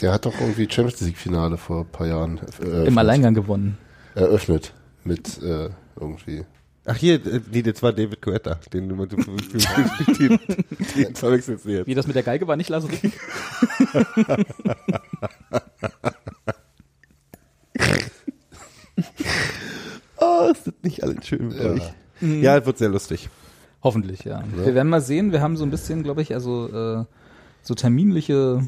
[0.00, 2.96] Der hat doch irgendwie Champions League Finale vor ein paar Jahren äh, Im.
[2.98, 3.78] Alleingang gewonnen.
[4.14, 4.72] eröffnet.
[5.04, 5.70] Mit äh,
[6.00, 6.44] irgendwie.
[6.84, 9.18] Ach hier, äh, nee, das war David Guetta, den du den,
[10.18, 10.38] den,
[10.96, 11.86] den verwechselst du jetzt.
[11.88, 13.12] Wie das mit der Geige war, nicht Ricken?
[20.18, 21.70] Oh, ist das nicht alles schön mit Ja.
[21.70, 21.82] euch?
[22.20, 23.28] Ja, es wird sehr lustig.
[23.82, 24.42] Hoffentlich, ja.
[24.54, 25.32] Wir werden mal sehen.
[25.32, 26.68] Wir haben so ein bisschen, glaube ich, also
[27.00, 27.04] äh,
[27.62, 28.66] so terminliche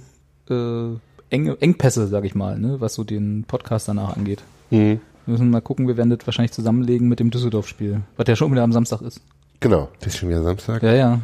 [0.50, 0.88] äh,
[1.30, 4.42] Eng Engpässe, sag ich mal, ne, was so den Podcast danach angeht.
[4.70, 5.00] Mhm.
[5.28, 8.50] Wir müssen mal gucken, wir werden das wahrscheinlich zusammenlegen mit dem Düsseldorf-Spiel, was ja schon
[8.50, 9.20] wieder am Samstag ist.
[9.60, 9.90] Genau.
[10.00, 10.82] Das ist schon wieder Samstag.
[10.82, 11.20] Ja, ja.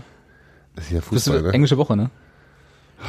[0.77, 1.53] Das ist ja Das Fußball, ist ne?
[1.55, 2.11] englische Woche, ne?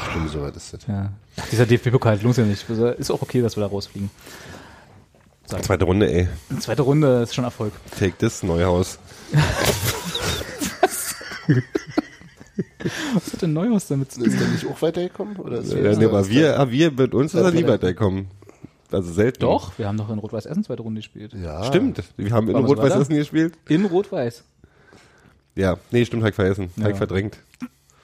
[0.10, 0.88] Stimmt, soweit ist das.
[0.88, 1.12] Ja.
[1.36, 2.70] Ach, dieser DFB-Pokal lohnt sich ja nicht.
[2.70, 4.10] Also, Ist auch okay, dass wir da rausfliegen.
[5.48, 6.30] Zweite Runde, ey.
[6.62, 7.74] Zweite Runde ist schon Erfolg.
[8.00, 8.98] Take this, Neuhaus.
[13.14, 14.30] Was hat denn Neuhaus damit zu tun?
[14.30, 15.36] Ist der nicht auch weitergekommen?
[15.36, 18.28] Oder ist Ja, nee, aber wir, ah, wir mit uns ist er nie weiterkommen.
[18.92, 19.42] Also selten.
[19.42, 21.34] Doch, wir haben doch in Rot-Weiß Essen zweite Runde gespielt.
[21.34, 21.64] Ja.
[21.64, 22.04] Stimmt.
[22.18, 22.96] Wir haben in Rot-Weiß?
[22.96, 23.58] Essen gespielt.
[23.68, 24.44] In Rot-Weiß.
[25.56, 26.70] Ja, nee, stimmt, ich vergessen.
[26.76, 26.90] Ja.
[26.90, 27.38] ich verdrängt.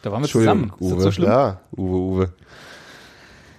[0.02, 0.72] Da waren wir zusammen.
[0.80, 1.02] Ist das Uwe.
[1.02, 1.30] so schlimm?
[1.30, 2.34] Ja, Uwe, Uwe.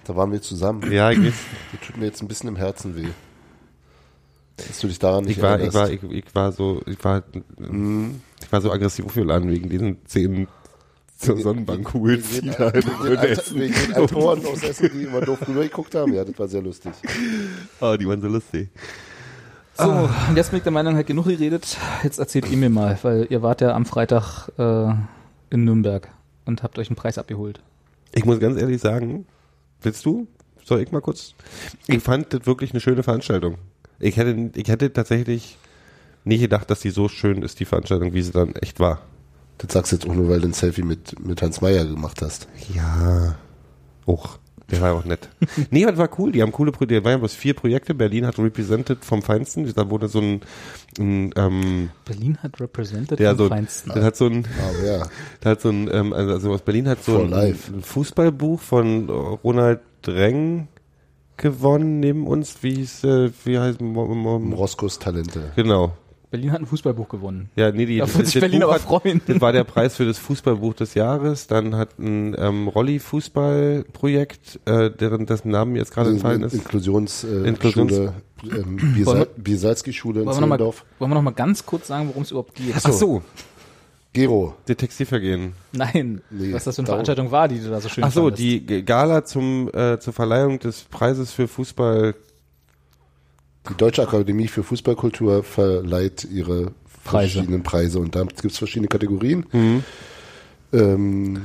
[0.05, 0.91] da waren wir zusammen.
[0.91, 1.33] Ja, ich, weiß.
[1.71, 3.07] Das tut mir jetzt ein bisschen im Herzen weh.
[4.57, 6.03] Dass du dich daran nicht ich war, ich erinnerst.
[6.03, 7.23] war, ich, ich war so, ich war,
[7.57, 10.47] ich war so aggressiv für Laden wegen diesen zehn
[11.23, 13.59] zur Sonnenbank den, Alter- Essen.
[13.59, 16.13] wegen den Autoren aus Essen, die immer doof rübergeguckt haben.
[16.13, 16.91] Ja, das war sehr lustig.
[17.81, 18.69] Oh, die waren so lustig.
[19.75, 21.77] So, und jetzt bin ich der Meinung, halt genug geredet.
[22.03, 24.89] Jetzt erzählt ihr mir mal, weil ihr wart ja am Freitag äh,
[25.49, 26.09] in Nürnberg
[26.45, 27.59] und habt euch einen Preis abgeholt.
[28.13, 29.25] Ich muss ganz ehrlich sagen,
[29.81, 30.27] willst du?
[30.63, 31.33] Soll ich mal kurz?
[31.87, 33.57] Ich fand das wirklich eine schöne Veranstaltung.
[33.99, 35.57] Ich hätte, ich hätte tatsächlich
[36.23, 39.01] nicht gedacht, dass die so schön ist, die Veranstaltung, wie sie dann echt war.
[39.63, 42.21] Das sagst du jetzt auch nur, weil du ein Selfie mit, mit Hans Meyer gemacht
[42.21, 42.47] hast.
[42.73, 43.35] Ja,
[44.05, 44.37] auch.
[44.71, 45.29] Der war auch nett.
[45.71, 46.31] nee, das war cool.
[46.31, 46.95] Die haben coole Projekte.
[46.99, 47.93] Da waren ja bloß vier Projekte.
[47.93, 49.71] Berlin hat represented vom Feinsten.
[49.75, 50.41] Da wurde so ein,
[50.97, 53.91] ein ähm, Berlin hat represented der am so, Feinsten.
[53.93, 55.05] das hat so ein, Aber ja,
[55.41, 57.71] da hat so ein, ähm, also aus Berlin hat so For ein, life.
[57.73, 60.69] ein Fußballbuch von Ronald Dreng
[61.37, 62.63] gewonnen neben uns.
[62.63, 65.51] Wie hieß, äh, wie heißt, Mo- Mo- Roskos Talente.
[65.55, 65.93] genau.
[66.33, 67.49] Berlin hat ein Fußballbuch gewonnen.
[67.55, 69.21] Ja, nee, die, Da wird sich Berlin Buch aber hat, freuen.
[69.27, 71.45] Das war der Preis für das Fußballbuch des Jahres.
[71.45, 76.53] Dann hat ein ähm, Rolli-Fußballprojekt, äh, deren dessen Namen mir jetzt gerade entfallen ist.
[76.53, 78.13] Inklusionsschule, äh, Inklusions- Schule,
[78.43, 80.85] ähm, Wollen Biesa wir- Biesalski-Schule in Wollen wir, noch mal, Zehlendorf.
[80.99, 82.73] wollen wir noch mal ganz kurz sagen, worum es überhaupt geht?
[82.83, 83.21] Ach so,
[84.11, 84.55] Gero.
[84.67, 85.53] der Textilvergehen.
[85.71, 88.11] Nein, Nee, was das für eine darum- Veranstaltung war, die du da so schön Ach
[88.11, 88.41] so, fandest.
[88.41, 92.15] die Gala zum äh, zur Verleihung des Preises für Fußball.
[93.69, 97.33] Die Deutsche Akademie für Fußballkultur verleiht ihre Preise.
[97.33, 99.45] verschiedenen Preise und da gibt es verschiedene Kategorien.
[99.51, 99.83] Mhm.
[100.73, 101.41] Ähm,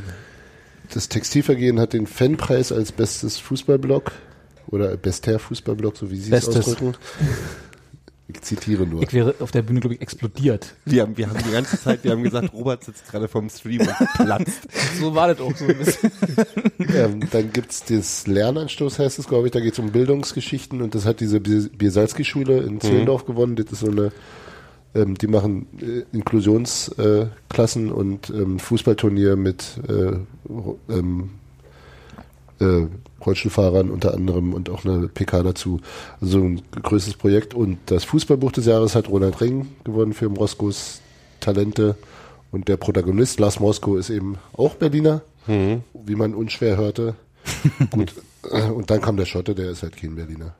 [0.92, 4.12] das Textilvergehen hat den Fanpreis als bestes Fußballblock
[4.68, 6.94] oder bester Fußballblock, so wie Sie es ausdrücken.
[8.30, 9.02] Ich zitiere nur.
[9.02, 10.74] Ich wäre auf der Bühne, glaube ich, explodiert.
[10.84, 13.80] Die haben, wir haben die ganze Zeit, wir haben gesagt, Robert sitzt gerade vom Stream
[13.80, 14.68] und platzt.
[15.00, 16.12] So war das auch so ein bisschen.
[16.94, 19.52] ähm, dann gibt's das Lernanstoß, heißt es, glaube ich.
[19.52, 23.56] Da geht's um Bildungsgeschichten und das hat diese Bier- Biersalzki-Schule in Zehlendorf gewonnen.
[23.56, 24.12] Das ist so eine,
[24.94, 30.12] ähm, die machen äh, Inklusionsklassen äh, und ähm, Fußballturnier mit äh,
[30.92, 31.30] ähm,
[32.60, 32.86] äh,
[33.24, 35.80] Rollstuhlfahrern unter anderem und auch eine PK dazu.
[36.20, 37.54] Also ein größtes Projekt.
[37.54, 41.00] Und das Fußballbuch des Jahres hat Ronald Ring gewonnen für Moskos
[41.40, 41.96] Talente.
[42.50, 47.14] Und der Protagonist, Lars Mosko, ist eben auch Berliner, wie man unschwer hörte.
[47.90, 48.12] Gut.
[48.74, 50.54] Und dann kam der Schotte, der ist halt kein Berliner.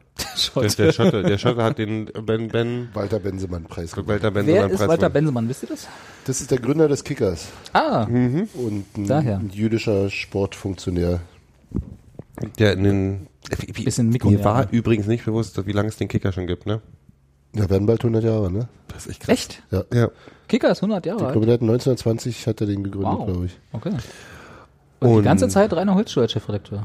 [0.54, 4.08] Der, der Schotte, der Schotte hat den Ben Ben Walter Bensemann-Preis gewonnen.
[4.08, 5.10] Walter Ben Wer ist Preis Walter.
[5.10, 5.86] Bensemann, wisst ihr das?
[6.24, 8.48] Das ist der Gründer des Kickers Ah, Mhm.
[8.54, 9.38] und ein, Daher.
[9.38, 11.20] ein jüdischer Sportfunktionär.
[12.58, 13.26] Der in den
[13.72, 14.44] wie, Bisschen Mikro, Mir ja.
[14.44, 16.80] war übrigens nicht bewusst, wie lange es den Kicker schon gibt, ne?
[17.54, 18.68] Ja, werden bald 100 Jahre, ne?
[18.88, 19.34] Das ist echt krass.
[19.34, 19.62] echt?
[19.70, 19.82] Ja.
[19.92, 20.08] Ja.
[20.48, 21.32] Kicker ist 100 Jahre Ich alt.
[21.32, 23.26] glaube, der hat 1920 hat er den gegründet, Wow.
[23.26, 23.58] glaube ich.
[23.72, 23.90] Okay.
[25.00, 26.84] Und, die Und- ganze Zeit Rainer Holzschuh als Chefredakteur.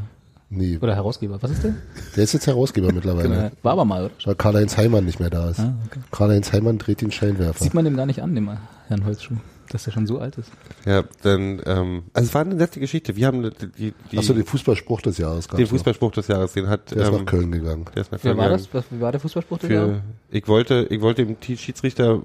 [0.50, 1.42] Nee, Oder Herausgeber.
[1.42, 1.74] Was ist der?
[2.16, 3.48] der ist jetzt Herausgeber mittlerweile.
[3.48, 4.14] Äh, War aber mal, oder?
[4.26, 5.60] Weil Karl-Heinz Heimann nicht mehr da ist.
[5.60, 6.00] Ah, okay.
[6.12, 7.64] Karl-Heinz Heimann dreht den Scheinwerfer.
[7.64, 8.52] Sieht man dem gar nicht an, dem
[8.88, 9.36] Herrn Holzschuh,
[9.70, 10.52] dass der schon so alt ist.
[10.86, 13.16] Ja, dann, ähm, also es war eine nette Geschichte.
[13.16, 15.68] Wir haben die, die, die Achso, den Fußballspruch des Jahres gab's den.
[15.68, 17.86] Fußballspruch des Jahres, den hat, Der ist ähm, nach Köln gegangen.
[17.96, 18.68] der ist nach Wer Köln war gegangen.
[18.72, 18.74] das?
[18.74, 19.58] Was, wie war der Fußballspruch?
[19.60, 19.68] da?
[19.68, 22.22] Für, ich wollte, ich wollte dem Schiedsrichter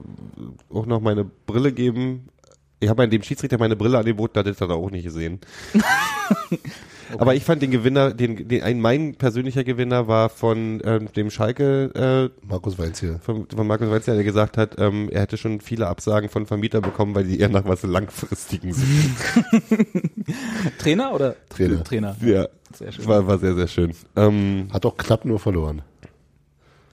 [0.71, 2.29] auch noch meine Brille geben.
[2.81, 5.41] Ich habe dem Schiedsrichter meine Brille angeboten, hat er auch nicht gesehen.
[7.17, 11.31] Aber ich fand den Gewinner, den, den ein mein persönlicher Gewinner war von ähm, dem
[11.31, 13.19] Schalke, äh, Markus Weinz hier.
[13.23, 16.83] von, von Markus Weinz, der gesagt hat, ähm, er hätte schon viele Absagen von Vermietern
[16.83, 19.17] bekommen, weil die eher nach was langfristigen sind.
[20.79, 21.37] Trainer oder?
[21.49, 21.85] Trainer.
[21.85, 22.17] Trainer.
[22.21, 23.07] ja, Sehr schön.
[23.07, 23.93] war, war sehr, sehr schön.
[24.17, 25.83] Ähm, Hat auch knapp nur verloren.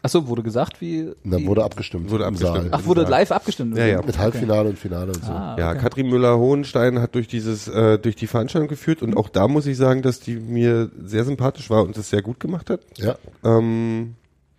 [0.05, 1.11] Achso, wurde gesagt, wie.
[1.23, 2.11] Wie wurde abgestimmt.
[2.11, 2.69] Wurde im abgestimmt.
[2.69, 2.79] Saal.
[2.79, 3.75] Ach, wurde live abgestimmt?
[3.75, 4.01] Ja, ja.
[4.03, 5.31] Mit Halbfinale und Finale und so.
[5.31, 5.79] Ah, Ja, okay.
[5.79, 9.77] Katrin Müller-Hohenstein hat durch dieses, äh, durch die Veranstaltung geführt und auch da muss ich
[9.77, 12.81] sagen, dass die mir sehr sympathisch war und das sehr gut gemacht hat.
[12.97, 13.15] Ja.
[13.43, 14.13] Ähm,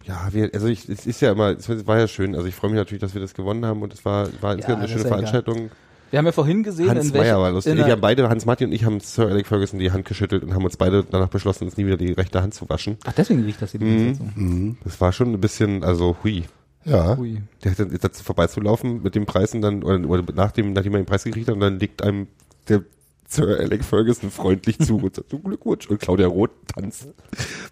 [0.04, 2.34] ja, wir, also ich, es ist ja immer, es war ja schön.
[2.34, 4.78] Also ich freue mich natürlich, dass wir das gewonnen haben und es war, war insgesamt
[4.78, 5.70] eine das schöne ja Veranstaltung.
[6.10, 7.76] Wir haben ja vorhin gesehen, Hans in welcher, Meyer war lustig.
[7.76, 10.54] Wir haben beide, Hans Martin und ich haben Sir Alec Ferguson die Hand geschüttelt und
[10.54, 12.96] haben uns beide danach beschlossen, uns nie wieder die rechte Hand zu waschen.
[13.04, 14.76] Ach, deswegen riecht das hier die ganze Zeit Mhm.
[14.84, 16.44] Das war schon ein bisschen, also hui.
[16.84, 17.16] Ja.
[17.16, 17.22] so.
[17.22, 17.42] Ui.
[17.64, 21.02] Der hätte jetzt dazu vorbeizulaufen mit dem Preis und dann, oder, oder nachdem, nachdem man
[21.02, 22.28] den Preis gekriegt hat, und dann legt einem
[22.68, 22.82] der
[23.28, 25.88] Sir Alec Ferguson freundlich zu und sagt, Glückwunsch.
[25.88, 27.08] Und Claudia Roth tanzt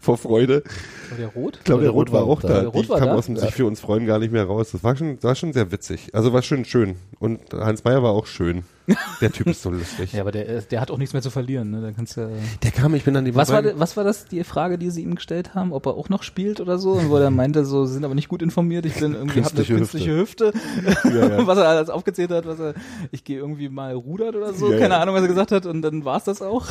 [0.00, 0.62] vor Freude.
[1.10, 1.60] War der rot?
[1.64, 2.48] Claudia Roth war auch da.
[2.48, 3.14] Claudia Roth Die kam da?
[3.14, 4.70] aus dem sich für uns freuen gar nicht mehr raus.
[4.72, 6.08] Das war schon, war schon sehr witzig.
[6.12, 6.96] Also war schon schön.
[7.18, 8.64] Und Hans Meyer war auch schön.
[9.20, 10.12] Der Typ ist so lustig.
[10.12, 11.70] Ja, aber der, ist- der hat auch nichts mehr zu verlieren.
[11.70, 11.80] Ne?
[11.80, 12.28] Da kannst du ja
[12.62, 15.02] Der kam, ich bin an die was war, was war das, die Frage, die sie
[15.02, 16.92] ihm gestellt haben, ob er auch noch spielt oder so?
[16.92, 19.52] Und wo er meinte, so, sie sind aber nicht gut informiert, ich bin irgendwie, hab
[19.52, 20.52] eine Künstliche künstliche Hüfte.
[21.46, 22.74] was er alles aufgezählt hat, was er,
[23.10, 25.00] ich gehe irgendwie mal rudert oder so, Ja, keine ja.
[25.00, 26.66] Ahnung, was er gesagt hat, und dann war's das auch.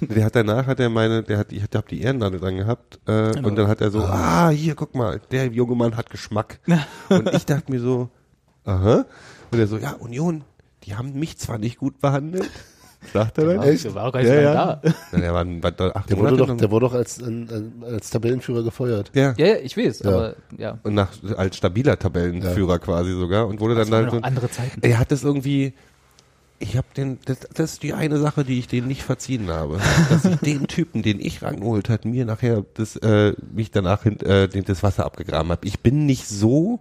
[0.00, 3.32] Der hat danach hat er meine, der hat, ich hab die Ehrennadel dran gehabt äh,
[3.32, 3.48] Genau.
[3.48, 6.58] und dann hat er so, ah, hier, guck mal, der junge Mann hat Geschmack.
[7.08, 8.08] und ich dachte mir so,
[8.64, 9.04] aha.
[9.52, 10.42] Und er so, ja, Union,
[10.86, 12.48] die haben mich zwar nicht gut behandelt,
[13.12, 13.64] Sagt er Der das?
[13.66, 14.52] war, der war auch gar nicht Ja, ja.
[14.54, 14.80] da.
[15.12, 17.20] Na, Der war, war acht Der wurde Monate doch, der wurde doch als,
[17.82, 19.12] als Tabellenführer gefeuert.
[19.14, 19.32] ja.
[19.36, 20.08] Ja, ja, ich weiß, Ja.
[20.10, 20.78] aber ja.
[20.82, 24.50] Und nach, als stabiler Tabellenführer quasi sogar und wurde dann Das waren halt so, andere
[24.50, 24.80] Zeiten.
[24.82, 25.74] er hat das irgendwie,
[26.58, 29.78] ich habe den, das, das ist die eine Sache, die ich denen nicht verziehen habe,
[30.08, 34.18] dass ich den Typen, den ich rangeholt hat, mir nachher das, äh, mich danach hin,
[34.20, 35.66] äh, den, das Wasser abgegraben habe.
[35.66, 36.80] Ich bin nicht so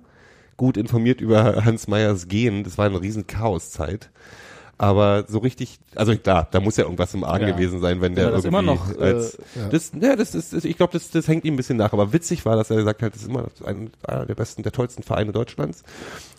[0.58, 4.10] gut informiert über Hans Meyers Gehen, das war eine riesen Chaoszeit.
[4.78, 7.54] Aber so richtig, also klar, da muss ja irgendwas im Argen Ja.
[7.56, 9.38] gewesen sein, wenn der er das irgendwie immer noch, äh, als,
[9.72, 11.94] das, ja, das ist, ich glaube, das, das hängt ihm ein bisschen nach.
[11.94, 14.74] Aber witzig war, dass er gesagt hat, das ist immer ein, einer der besten, der
[14.74, 15.84] tollsten Vereine Deutschlands.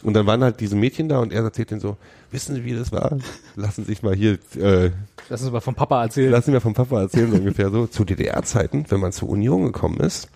[0.05, 1.97] Und dann waren halt diese Mädchen da und er erzählt denen so,
[2.31, 3.17] wissen Sie, wie das war?
[3.57, 4.91] Lassen Sie sich mal hier, äh,
[5.31, 6.31] Das ist aber vom Papa erzählt.
[6.31, 7.87] lassen Sie mir vom Papa erzählen, so ungefähr so.
[7.87, 10.29] Zu DDR-Zeiten, wenn man zur Union gekommen ist,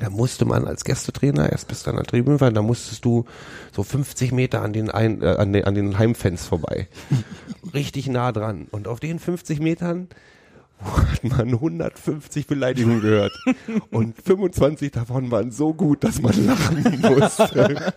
[0.00, 3.24] da musste man als Gästetrainer erst bis dann an der Tribüne fahren, da musstest du
[3.72, 6.88] so 50 Meter an den, ein, äh, an den, an den Heimfans vorbei.
[7.74, 8.68] Richtig nah dran.
[8.70, 10.08] Und auf den 50 Metern
[10.80, 13.32] hat man 150 Beleidigungen gehört.
[13.90, 17.92] Und 25 davon waren so gut, dass man lachen musste.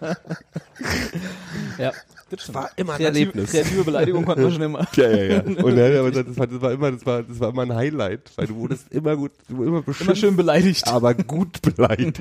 [1.77, 1.91] ja,
[2.31, 3.51] das war immer ein Erlebnis.
[3.51, 4.87] kreative Beleidigung konnte man schon immer.
[4.95, 5.39] Ja, ja, ja.
[5.41, 8.31] Und dann, aber das, war, das war immer, das war, das war immer ein Highlight,
[8.35, 10.87] weil du wurdest immer gut, du wurdest immer Immer schön beleidigt.
[10.87, 12.15] aber gut beleidigt.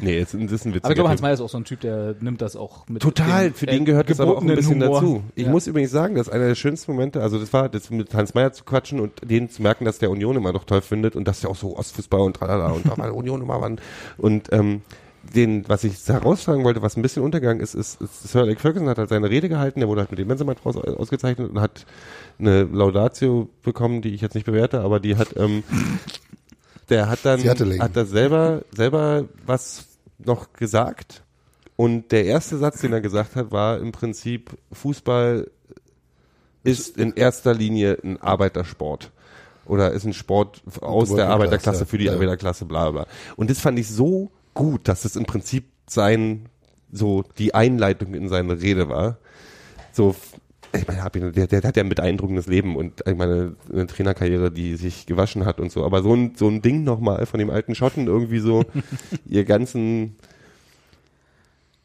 [0.00, 1.20] nee, jetzt, das ist ein witziger Aber ich glaube, Hans.
[1.20, 3.02] Meyer ist auch so ein Typ, der nimmt das auch mit.
[3.02, 5.00] Total, dem, für äh, den gehört das aber auch ein bisschen Humor.
[5.00, 5.24] dazu.
[5.34, 5.50] Ich ja.
[5.50, 8.52] muss übrigens sagen, dass einer der schönsten Momente, also das war das mit Hans Meyer
[8.52, 9.12] zu quatschen und
[9.42, 11.76] denen zu merken, dass der Union immer doch toll findet und dass der auch so
[11.76, 13.80] Ostfußball und tralala und da war Union immer wann
[14.18, 14.82] und ähm,
[15.34, 18.88] den, was ich heraussagen wollte, was ein bisschen untergegangen ist, ist, ist Sir Alex Ferguson
[18.88, 21.86] hat halt seine Rede gehalten, der wurde halt mit dem Benzema draus ausgezeichnet und hat
[22.38, 25.62] eine Laudatio bekommen, die ich jetzt nicht bewerte, aber die hat, ähm,
[26.88, 29.86] der hat dann, hat das selber, selber was
[30.18, 31.22] noch gesagt.
[31.76, 35.48] Und der erste Satz, den er gesagt hat, war im Prinzip, Fußball
[36.64, 39.10] ist in erster Linie ein Arbeitersport.
[39.66, 42.12] Oder ist ein Sport aus der Arbeiterklasse für die ja.
[42.14, 43.06] Arbeiterklasse, bla bla.
[43.36, 46.48] Und das fand ich so gut, dass es im Prinzip sein,
[46.90, 49.18] so die Einleitung in seine Rede war.
[49.92, 50.14] So,
[50.74, 53.86] ich meine, hab ihn- der, der hat ja ein beeindruckendes Leben und ich meine, eine
[53.86, 55.84] Trainerkarriere, die sich gewaschen hat und so.
[55.84, 58.64] Aber so ein, so ein Ding nochmal von dem alten Schotten irgendwie so,
[59.26, 60.16] ihr ganzen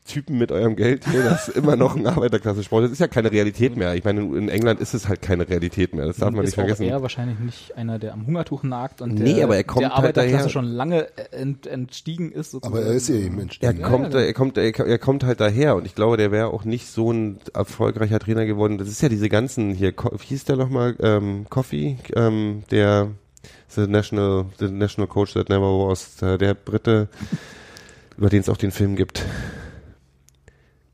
[0.08, 2.86] Typen mit eurem Geld hier, das ist immer noch ein Arbeiterklasse-Sport.
[2.86, 3.94] Das ist ja keine Realität mehr.
[3.96, 6.06] Ich meine, in England ist es halt keine Realität mehr.
[6.08, 6.84] Das darf man ist nicht vergessen.
[6.84, 9.90] Er wahrscheinlich nicht einer, der am Hungertuch nagt und Nee, der, aber er kommt der
[9.90, 10.50] halt Arbeiterklasse daher.
[10.50, 12.52] schon lange ent, entstiegen ist.
[12.52, 12.76] Sozusagen.
[12.78, 13.82] Aber er ist ja eben Er entstanden.
[13.84, 14.22] kommt, ja.
[14.22, 17.12] er kommt, er, er kommt halt daher und ich glaube, der wäre auch nicht so
[17.12, 18.78] ein erfolgreicher Trainer geworden.
[18.78, 23.10] Das ist ja diese ganzen hier, wie hieß der nochmal, ähm, Coffee, ähm, der
[23.70, 27.10] the national, the national coach that never was, der, der Brite,
[28.18, 29.24] über den es auch den Film gibt.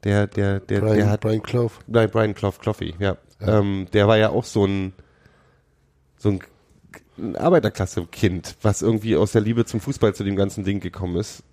[0.03, 1.71] Der, der, der, Brian, der hat, Brian Clough.
[1.87, 3.17] nein, Brian Clough, Cloughy, ja.
[3.39, 3.59] Ja.
[3.59, 4.93] Ähm, der war ja auch so ein,
[6.17, 6.39] so ein,
[7.17, 11.43] ein Arbeiterklasse-Kind, was irgendwie aus der Liebe zum Fußball zu dem ganzen Ding gekommen ist.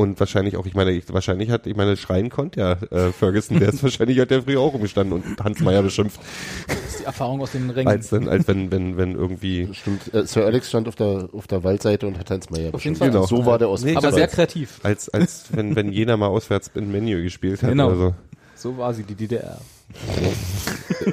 [0.00, 3.58] Und wahrscheinlich auch, ich meine, ich, wahrscheinlich hat, ich meine, schreien konnte ja äh, Ferguson,
[3.60, 6.18] der ist wahrscheinlich hat der früher auch rumgestanden und Hans Meyer beschimpft,
[6.66, 7.86] Das ist die Erfahrung aus den Rängen.
[7.86, 9.68] als dann, als wenn, wenn, wenn irgendwie.
[9.72, 10.14] Stimmt.
[10.14, 13.02] Äh, Sir Alex stand auf der, auf der Waldseite und hat Hans Meyer beschimpft.
[13.02, 13.26] Genau.
[13.26, 14.80] So war der aus Nee, aber sehr kreativ.
[14.82, 17.88] Als, als wenn, wenn jener mal auswärts in Menü gespielt hat Genau.
[17.88, 18.14] oder so.
[18.56, 19.58] So war sie, die DDR.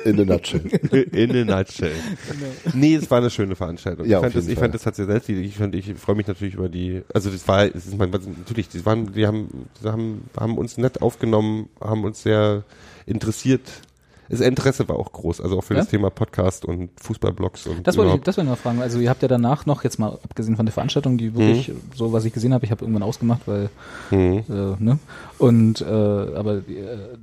[0.05, 0.61] In a nutshell.
[1.11, 1.95] In a nutshell.
[2.73, 4.05] Nee, es war eine schöne Veranstaltung.
[4.05, 5.29] Ja, ich fand das, ich fand das hat sehr selbst.
[5.29, 8.69] Ich fand, ich freue mich natürlich über die, also das war, es ist mein, natürlich,
[8.69, 12.63] die waren, die haben, die haben, haben uns nett aufgenommen, haben uns sehr
[13.05, 13.61] interessiert.
[14.29, 15.79] Das Interesse war auch groß, also auch für Ja?
[15.81, 18.81] das Thema Podcast und Fußballblogs und Das wollte ich, das wollte ich mal fragen.
[18.81, 21.81] Also ihr habt ja danach noch, jetzt mal abgesehen von der Veranstaltung, die wirklich, Mhm.
[21.95, 23.69] so was ich gesehen habe, ich habe irgendwann ausgemacht, weil,
[24.11, 24.43] Mhm.
[24.49, 24.99] äh, ne?
[25.37, 26.63] Und, äh, aber äh,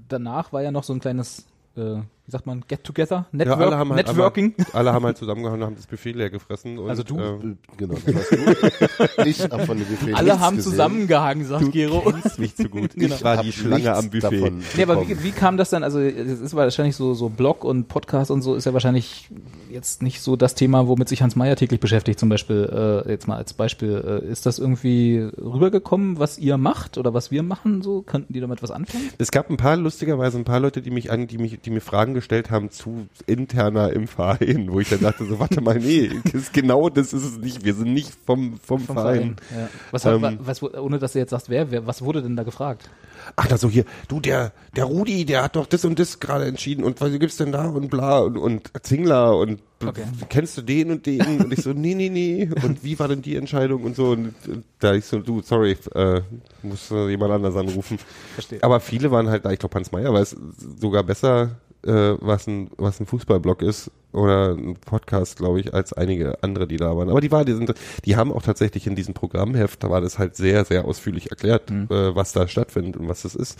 [0.08, 1.44] danach war ja noch so ein kleines,
[1.76, 1.96] äh,
[2.26, 4.54] wie sagt man, Get-Together, Ja, Network, alle haben halt Networking.
[4.58, 6.78] Alle, alle haben halt zusammengehauen und haben das Buffet leer gefressen.
[6.78, 7.18] Und, Also du?
[7.18, 7.94] Äh, genau.
[8.06, 9.24] Das warst du.
[9.26, 10.70] Ich hab von dem Buffet Alle haben gesehen.
[10.72, 12.00] zusammengehangen, sagt Gero.
[12.00, 12.92] kennst mich zu gut.
[12.94, 13.14] Genau.
[13.14, 14.52] Ich war Hab die Schlange am Buffet.
[14.76, 15.82] Nee, aber wie, wie kam das dann?
[15.84, 19.28] Also es ist wahrscheinlich so, so Blog und Podcast und so ist ja wahrscheinlich
[19.70, 22.18] jetzt nicht so das Thema, womit sich Hans Meyer täglich beschäftigt.
[22.18, 26.96] Zum Beispiel äh, jetzt mal als Beispiel, äh, ist das irgendwie rübergekommen, was ihr macht
[26.96, 27.82] oder was wir machen?
[27.82, 29.10] So könnten die damit was anfangen?
[29.18, 31.80] Es gab ein paar, lustigerweise ein paar Leute, die mich an, die mich, die mir
[31.80, 36.10] Fragen gestellt haben zu interner im Verein, wo ich dann dachte so, warte mal, nee,
[36.32, 37.64] ist genau das ist es nicht.
[37.64, 39.36] Wir sind nicht vom, vom, Vom Verein.
[39.54, 39.68] Ja.
[39.90, 42.88] Was, Ähm, was, ohne dass du jetzt sagst, wer, wer, was wurde denn da gefragt?
[43.36, 46.44] Ach, da so hier, du, der, der Rudi, der hat doch das und das gerade
[46.44, 50.04] entschieden und was gibt's denn da und bla und, und Zingler und Okay.
[50.30, 51.42] kennst du den und den?
[51.42, 52.48] Und ich so, nee, nee, nee.
[52.62, 54.12] Und wie war denn die Entscheidung und so?
[54.12, 56.22] Und, und da ich so, du, sorry, äh,
[56.62, 57.98] muss jemand anders anrufen.
[58.32, 58.62] Verstehe.
[58.62, 60.36] Aber viele waren halt da, ich glaube Hans Meyer weiß
[60.80, 61.56] sogar besser
[61.86, 66.66] äh, was ein was ein Fußballblog ist oder ein Podcast, glaube ich, als einige andere,
[66.68, 67.08] die da waren.
[67.10, 67.74] Aber die war, die sind,
[68.04, 71.70] die haben auch tatsächlich in diesem Programmheft, da war das halt sehr, sehr ausführlich erklärt,
[71.70, 73.58] äh, was da stattfindet und was das ist.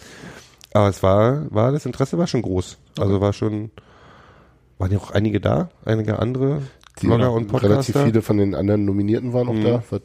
[0.73, 2.79] Aber es war, war das Interesse war schon groß.
[2.99, 3.71] Also war schon,
[4.79, 6.63] waren ja auch einige da, einige andere
[7.01, 8.05] Die Blogger und relativ Podcaster.
[8.07, 9.65] viele von den anderen Nominierten waren auch Mhm.
[9.65, 10.01] da, was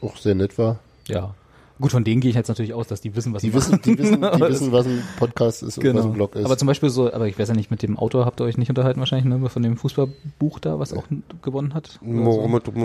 [0.00, 0.78] auch sehr nett war.
[1.08, 1.34] Ja.
[1.80, 3.80] Gut, von denen gehe ich jetzt natürlich aus, dass die wissen, was Die sie wissen,
[3.84, 6.04] die wissen, die Aber wissen, was ein Podcast ist und was Genau.
[6.06, 6.44] ein Blog ist.
[6.44, 8.58] Aber zum Beispiel so, aber ich weiß ja nicht, mit dem Autor habt ihr euch
[8.58, 9.48] nicht unterhalten wahrscheinlich, ne?
[9.48, 11.04] Von dem Fußballbuch da, was auch
[11.42, 11.98] gewonnen hat.
[12.02, 12.08] so.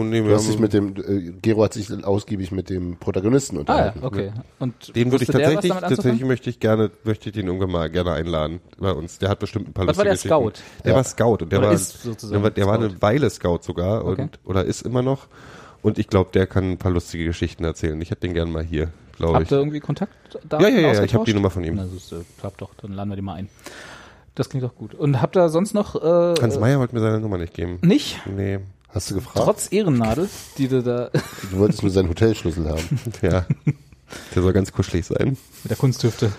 [0.03, 3.59] nee, du hast dich mit dem, äh, Gero hat sich ausgiebig mit dem Protagonisten Ah
[3.61, 3.99] unterhalten.
[4.01, 4.31] ja, okay.
[4.59, 8.11] Und Den würde ich tatsächlich, tatsächlich möchte ich gerne, möchte ich den irgendwann mal gerne
[8.11, 9.17] einladen bei uns.
[9.19, 10.17] Der hat bestimmt ein paar Was war der.
[10.17, 10.53] Scout?
[10.83, 10.97] Der Ja.
[10.97, 12.85] war Scout und der Oder war, ist sozusagen der war, der war Scout.
[12.85, 14.21] eine Weile Scout sogar Okay.
[14.23, 15.27] und, oder ist immer noch.
[15.83, 17.99] Und ich glaube, der kann ein paar lustige Geschichten erzählen.
[18.01, 19.39] Ich hätte den gerne mal hier, glaube ich.
[19.41, 20.13] Habt ihr irgendwie Kontakt
[20.47, 20.59] da?
[20.59, 21.75] Ja, ja, ja, ja, ich habe die Nummer von ihm.
[21.75, 23.49] Na, das ist, klappt doch, dann laden wir die mal ein.
[24.33, 24.95] Das klingt doch gut.
[24.95, 27.77] Und habt ihr sonst noch äh, Hans Meyer wollte mir seine Nummer nicht geben.
[27.83, 28.21] nicht?
[28.25, 28.59] Nee,
[28.93, 29.37] Hast du gefragt?
[29.43, 31.09] Trotz Ehrennadel, die du da
[31.51, 32.83] Du wolltest nur seinen Hotelschlüssel haben.
[33.21, 33.45] ja.
[34.35, 35.35] Der soll ganz kuschelig sein.
[35.63, 36.31] mit der Kunsthüfte.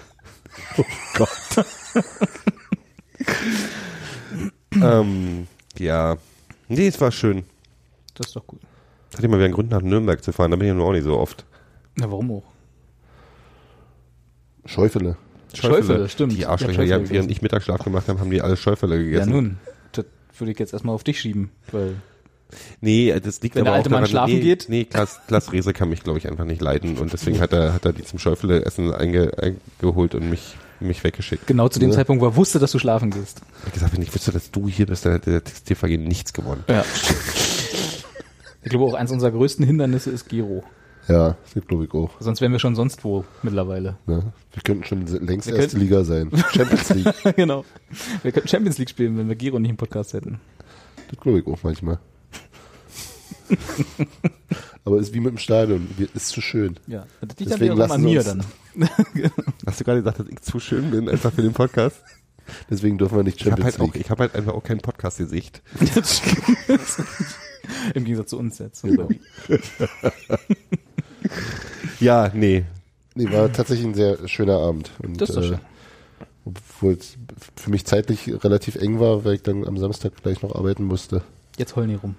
[4.80, 6.16] ähm, ja.
[6.68, 7.44] Nee, es war schön.
[8.14, 8.60] Das ist doch gut.
[9.14, 10.92] Hatte ich mal wieder einen Grund nach Nürnberg zu fahren, da bin ich nur auch
[10.92, 11.44] nicht so oft.
[11.96, 12.42] Na, warum auch?
[14.66, 15.16] Schäufele.
[15.54, 16.32] Schäufele, stimmt.
[16.32, 19.02] Die Ich Arschlöcher, hab die während ich Mittagsschlaf gemacht habe, haben die alle Schäufele Ja,
[19.02, 19.30] gegessen.
[19.30, 19.58] nun.
[19.92, 20.04] Das
[20.38, 21.94] würde ich jetzt erstmal auf dich schieben, weil
[22.80, 24.66] Nee, das liegt Wenn aber der alte auch Mann daran, schlafen nee, geht?
[24.68, 27.72] Nee, Klaas, Klaas Rehse kann mich, glaube ich, einfach nicht leiden und deswegen hat er,
[27.72, 29.32] hat er die zum Schäufele-Essen einge,
[29.80, 31.46] eingeholt und mich, mich weggeschickt.
[31.46, 31.96] genau zu dem Ja.
[31.96, 33.40] Zeitpunkt, wo er wusste, dass du schlafen gehst.
[33.58, 36.32] Ich habe gesagt, wenn ich wüsste, dass du hier bist, dann hätte der TVG nichts
[36.32, 36.64] gewonnen.
[36.68, 36.84] Ja.
[38.64, 40.64] Ich glaube auch eins unserer größten Hindernisse ist Gero.
[41.06, 42.10] Ja, das glaube ich auch.
[42.18, 43.98] Sonst wären wir schon sonst wo mittlerweile.
[44.06, 44.32] Ne?
[44.52, 46.30] Wir könnten schon längst Wir erste Liga sein.
[46.50, 47.14] Champions League.
[47.36, 47.66] genau.
[48.22, 50.40] Wir könnten Champions League spielen, wenn wir Gero nicht im Podcast hätten.
[51.10, 51.98] Das glaube ich auch manchmal.
[54.86, 55.86] Aber ist wie mit dem Stadion.
[56.14, 56.78] Ist zu schön.
[56.86, 57.04] Ja.
[57.20, 58.42] Das liegt Deswegen dann an lassen mir dann.
[59.66, 62.02] Hast du gerade gesagt, dass ich zu schön bin, einfach für den Podcast?
[62.70, 64.04] Deswegen dürfen wir nicht Ich habe Champions halt auch, League.
[64.04, 65.62] ich habe halt einfach auch kein Podcast-Gesicht.
[67.94, 68.84] Im Gegensatz zu uns jetzt.
[72.00, 72.64] Ja, nee.
[73.14, 74.90] Nee, war tatsächlich ein sehr schöner Abend.
[75.02, 75.58] Und, Das ist doch äh, schön.
[76.44, 77.16] Obwohl es
[77.56, 81.22] für mich zeitlich relativ eng war, weil ich dann am Samstag gleich noch arbeiten musste.
[81.56, 82.16] Jetzt heulen die rum.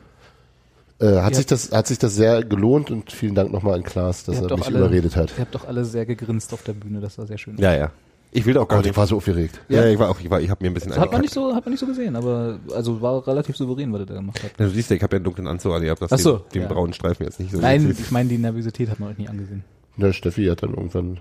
[0.99, 4.23] Äh, hat, sich das, hat sich das sehr gelohnt und vielen Dank nochmal an Klaas,
[4.23, 5.31] dass er mich alle- überredet hat.
[5.37, 7.57] Ihr habt doch alle sehr gegrinst auf der Bühne, das war sehr schön.
[7.57, 7.91] Ja, ja.
[8.35, 8.97] Ich will da auch gar Gott, ich nicht.
[8.97, 9.61] war so aufgeregt.
[9.69, 11.33] Ja, ich war auch, ich war, ich habe mir ein bisschen Das hat man nicht
[11.33, 14.43] so, hat man nicht so gesehen, aber also war relativ souverän, was er da gemacht
[14.43, 14.51] hat.
[14.59, 16.17] Ja, Du siehst ja, ich habe ja einen dunklen Anzug an, ihr habt das Ach
[16.19, 16.67] so, den, den ja.
[16.67, 17.59] braunen Streifen jetzt nicht so.
[17.59, 18.03] Nein, gesehen.
[18.05, 19.63] ich meine, die Nervosität hat man euch nie angesehen.
[19.97, 21.19] Na, Steffi hat dann irgendwann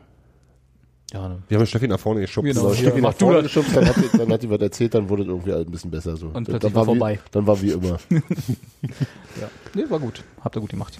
[1.12, 1.42] Ja, ne.
[1.48, 2.52] Wir haben Steffi nach vorne geschubst.
[2.52, 2.68] Genau.
[2.68, 4.94] so, Steffi mach nach du vorne geschubst, dann hat, die, dann hat die was erzählt,
[4.94, 6.16] dann wurde es irgendwie alles ein bisschen besser.
[6.16, 6.26] So.
[6.26, 7.20] Und dann, plötzlich war war wie, vorbei.
[7.30, 7.98] dann war wie immer.
[9.40, 9.48] Ja.
[9.74, 10.22] Nee, war gut.
[10.42, 10.98] Habt ihr gut gemacht.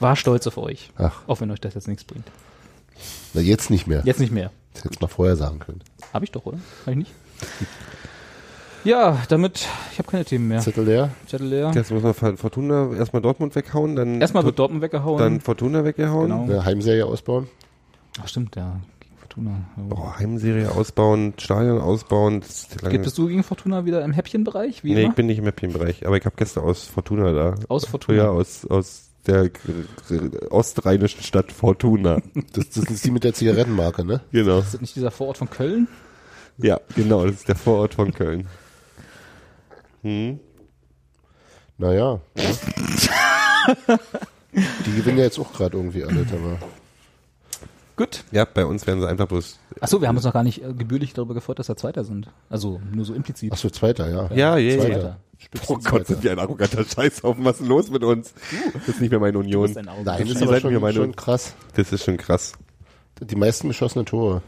[0.00, 0.90] War stolz auf euch.
[0.96, 2.24] Ach, Auch wenn euch das jetzt nichts bringt.
[3.34, 4.02] na jetzt nicht mehr.
[4.04, 4.50] Jetzt nicht mehr.
[4.82, 5.80] Das hättest du mal vorher sagen können.
[6.12, 6.58] Hab ich doch, oder?
[6.84, 7.12] Hab ich nicht?
[8.82, 10.58] Ja, damit, ich habe keine Themen mehr.
[10.58, 11.10] Zettel leer?
[11.26, 11.70] Zettel leer.
[11.72, 15.18] Jetzt muss man Fortuna erstmal Dortmund weghauen, dann Erstmal wird Dortmund weggehauen.
[15.18, 16.30] dann Fortuna weggehauen.
[16.30, 16.42] Genau.
[16.42, 17.46] Eine Heimserie ausbauen?
[18.20, 18.80] Ach, stimmt, ja.
[18.98, 19.50] Gegen Fortuna.
[19.76, 19.82] Ja.
[19.84, 22.40] Boah, Heimserie ausbauen, Stadion ausbauen.
[22.40, 22.92] Das ist lange.
[22.92, 24.82] Gibt es du gegen Fortuna wieder im Häppchenbereich?
[24.82, 25.10] Wie nee, immer?
[25.10, 27.54] ich bin nicht im Mäppchenbereich, aber ich habe Gäste aus Fortuna da.
[27.68, 28.18] Aus Fortuna.
[28.18, 29.50] Ja, aus, aus der
[30.50, 32.20] ostrheinischen Stadt Fortuna.
[32.52, 34.20] Das, das ist die mit der Zigarettenmarke, ne?
[34.32, 34.58] genau.
[34.58, 35.88] Ist das nicht dieser Vorort von Köln?
[36.58, 38.46] Ja, genau, das ist der Vorort von Köln.
[40.02, 40.40] Hm?
[41.78, 42.20] Naja.
[42.36, 43.98] Ja.
[44.86, 46.58] die gewinnen ja jetzt auch gerade irgendwie alles, aber.
[47.96, 48.24] Gut.
[48.32, 49.58] Ja, bei uns werden sie einfach bloß.
[49.80, 52.28] Achso, wir haben uns noch gar nicht äh, gebührlich darüber gefreut, dass wir Zweiter sind.
[52.48, 53.52] Also nur so implizit.
[53.52, 54.28] Achso, Zweiter, ja.
[54.34, 54.80] Ja, ja, ja.
[54.82, 55.16] Zweiter.
[55.68, 57.44] Oh Gott, sind die ein arroganter Scheißhaufen.
[57.44, 58.32] Was ist los mit uns?
[58.72, 59.76] Das ist nicht mehr meine Union.
[59.76, 59.88] ein.
[60.04, 61.54] Nein, das ist aber schon, mir meine- schon krass.
[61.74, 62.52] Das ist schon krass.
[63.20, 64.42] Die meisten geschossenen Tore.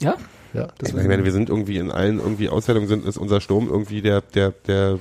[0.00, 0.14] Ja?
[0.52, 3.68] Ja, das Ich meine, wir sind irgendwie in allen irgendwie Auswertungen sind ist unser Sturm
[3.68, 4.98] irgendwie der der der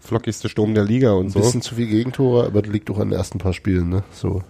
[0.00, 1.40] flockigste Sturm der Liga und ein so.
[1.40, 4.02] bisschen zu viel Gegentore, aber das liegt auch an den ersten paar Spielen, ne?
[4.12, 4.42] So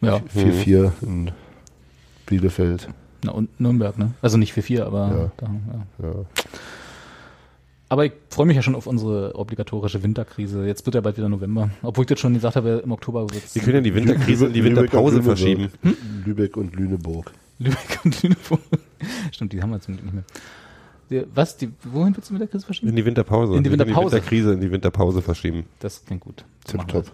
[0.00, 0.20] Ja.
[0.36, 1.32] 4-4 in
[2.28, 2.88] Bielefeld.
[3.24, 4.12] Na, und Nürnberg, ne?
[4.22, 5.32] Also nicht für vier, aber Ja.
[5.36, 5.46] da,
[6.02, 6.08] ja.
[6.08, 6.14] Ja.
[7.90, 10.66] Aber ich freue mich ja schon auf unsere obligatorische Winterkrise.
[10.66, 11.70] Jetzt wird ja bald wieder November.
[11.82, 14.52] Obwohl ich das schon gesagt habe, im Oktober wird's Wir können ja die Winterkrise und
[14.52, 15.38] die Lübeck und Winterpause Lüneburg.
[15.38, 15.68] verschieben.
[16.26, 17.32] Lübeck und Lüneburg.
[17.58, 18.60] Lübeck und Lüneburg.
[19.32, 20.24] Stimmt, die haben wir zum Glück nicht mehr.
[21.10, 21.56] Die, was?
[21.56, 22.88] Die, wohin willst du mit der Krise verschieben?
[22.90, 23.54] In die Winterpause.
[23.56, 23.96] In die Winterpause.
[23.96, 25.64] Die Winterkrise in die Winterpause verschieben.
[25.80, 26.44] Das klingt gut.
[26.66, 27.06] So Tipptopp.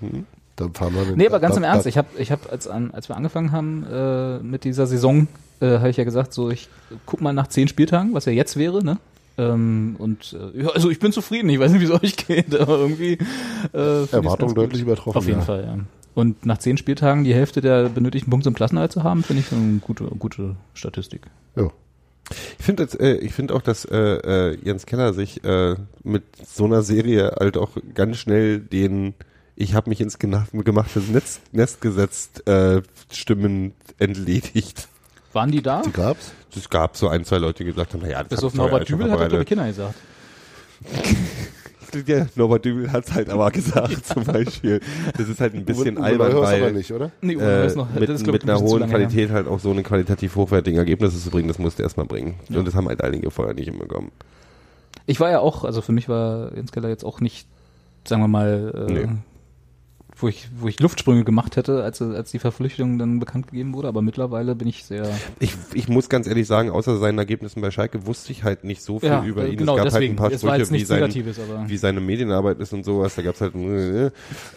[0.00, 0.12] wir's.
[0.56, 3.08] Dann fahren wir Nee, aber ganz im Ernst, ich habe, ich hab, als, an, als
[3.08, 5.28] wir angefangen haben äh, mit dieser Saison,
[5.60, 6.68] äh, habe ich ja gesagt, so ich
[7.06, 8.98] guck mal nach zehn Spieltagen, was ja jetzt wäre, ne?
[9.38, 12.54] Ähm, und äh, ja, also ich bin zufrieden, ich weiß nicht, wie es euch geht,
[12.54, 14.58] aber irgendwie äh, find ich's Erwartung ganz gut.
[14.58, 15.18] deutlich übertroffen.
[15.18, 15.44] Auf jeden ja.
[15.44, 15.78] Fall, ja.
[16.14, 19.52] Und nach zehn Spieltagen die Hälfte der benötigten Punkte im Klassenerhalt zu haben, finde ich
[19.52, 21.22] eine gute, gute Statistik.
[21.56, 21.70] Ja.
[22.58, 26.64] Ich finde äh, ich finde auch, dass äh, äh, Jens Keller sich äh, mit so
[26.66, 29.14] einer Serie halt auch ganz schnell den
[29.62, 34.88] ich habe mich ins gemachtes Netz, Nest gesetzt äh, Stimmen entledigt.
[35.32, 35.82] Waren die da?
[35.82, 36.32] Die gab's?
[36.54, 38.88] Es gab so ein, zwei Leute, die gesagt haben, naja, das Bis hab auf Norbert
[38.88, 39.48] Dübel hat er, glaube ich.
[39.48, 39.94] Kinder gesagt.
[42.06, 44.80] Ja, Norbert Dübel hat's halt aber gesagt, zum Beispiel.
[45.14, 47.10] Das ist halt ein bisschen Uwe albern, aber weil nicht, oder?
[47.20, 48.88] Nee, äh, ist noch, mit, das ist, glaub mit ich, einer hohen.
[48.88, 52.36] Qualität halt auch so eine qualitativ hochwertigen Ergebnisse zu bringen, das musst du erstmal bringen.
[52.48, 52.60] Ja.
[52.60, 54.10] Und das haben halt einige vorher nicht hinbekommen.
[55.04, 57.46] Ich war ja auch, also für mich war Jens Keller jetzt auch nicht,
[58.04, 59.08] sagen wir mal, äh, Nee.
[60.22, 63.88] Wo ich, wo ich Luftsprünge gemacht hätte, als, als die Verpflichtung dann bekannt gegeben wurde,
[63.88, 65.10] aber mittlerweile bin ich sehr,
[65.40, 68.82] Ich, ich muss ganz ehrlich sagen, außer seinen Ergebnissen bei Schalke wusste ich halt nicht
[68.82, 69.56] so viel ja, über äh, ihn.
[69.56, 70.00] genau, es gab deswegen.
[70.00, 73.14] halt ein paar es Sprüche, wie, sein, wie seine Medienarbeit ist und sowas.
[73.14, 74.10] Da gab's halt, äh,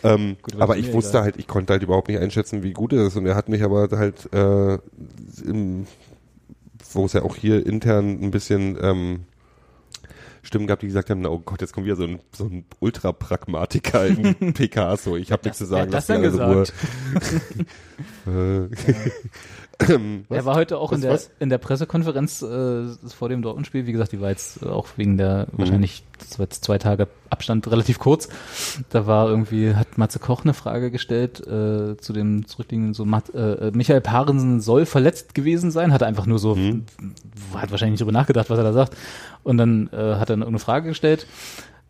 [0.04, 1.24] ähm, Gut, aber ich wusste egal.
[1.24, 3.16] halt, ich konnte halt überhaupt nicht einschätzen, wie gut er ist.
[3.16, 4.78] Und er hat mich aber halt, äh,
[5.46, 5.88] im,
[6.94, 9.20] wo es ja auch hier intern ein bisschen ähm,
[10.46, 14.06] Stimmen gab, die gesagt haben, oh Gott, jetzt kommt wieder so ein, so ein Ultra-Pragmatiker
[14.06, 16.74] in PK, so, ich habe nichts zu sagen, hat das in gesagt?
[18.28, 18.70] Ruhe.
[18.72, 19.10] Äh,
[20.30, 21.30] Er war heute auch in Was, der, was?
[21.40, 23.86] in der Pressekonferenz äh, vor dem Dortmund-Spiel.
[23.86, 25.58] Wie gesagt, die war jetzt äh, auch wegen der Mhm.
[25.60, 26.04] wahrscheinlich
[26.50, 28.30] zwei Tage Abstand relativ kurz.
[28.90, 33.34] Da war irgendwie, hat Matze Koch eine Frage gestellt äh, zu dem zurückliegenden, so Mat,
[33.36, 36.86] äh, Michael Parensen soll verletzt gewesen sein, hat einfach nur so, Mhm.
[37.54, 38.96] hat wahrscheinlich nicht drüber nachgedacht, was er da sagt.
[39.44, 41.28] Und dann äh, hat er irgendeine Frage gestellt.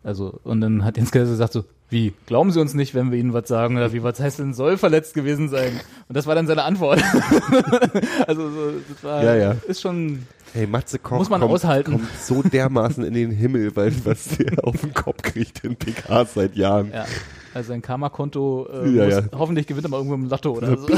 [0.06, 3.18] Also, und dann hat Jens Keller gesagt so, wie, glauben Sie uns nicht, wenn wir
[3.18, 3.76] Ihnen was sagen?
[3.76, 5.72] Oder wie, was heißt denn, soll verletzt gewesen sein?
[6.08, 7.02] Und das war dann seine Antwort.
[8.28, 9.56] also, so, das war, Ja, ja.
[9.66, 11.90] ist schon, Hey, Matze Koch Muss man kommt, aushalten.
[11.92, 16.34] kommt so dermaßen in den Himmel, weil was der auf den Kopf kriegt in PKs
[16.34, 16.92] seit Jahren.
[16.92, 17.04] ja.
[17.52, 19.22] Also sein Karma-Konto, äh, Ja, ja.
[19.36, 20.86] hoffentlich gewinnt er mal irgendwo im Lotto oder so.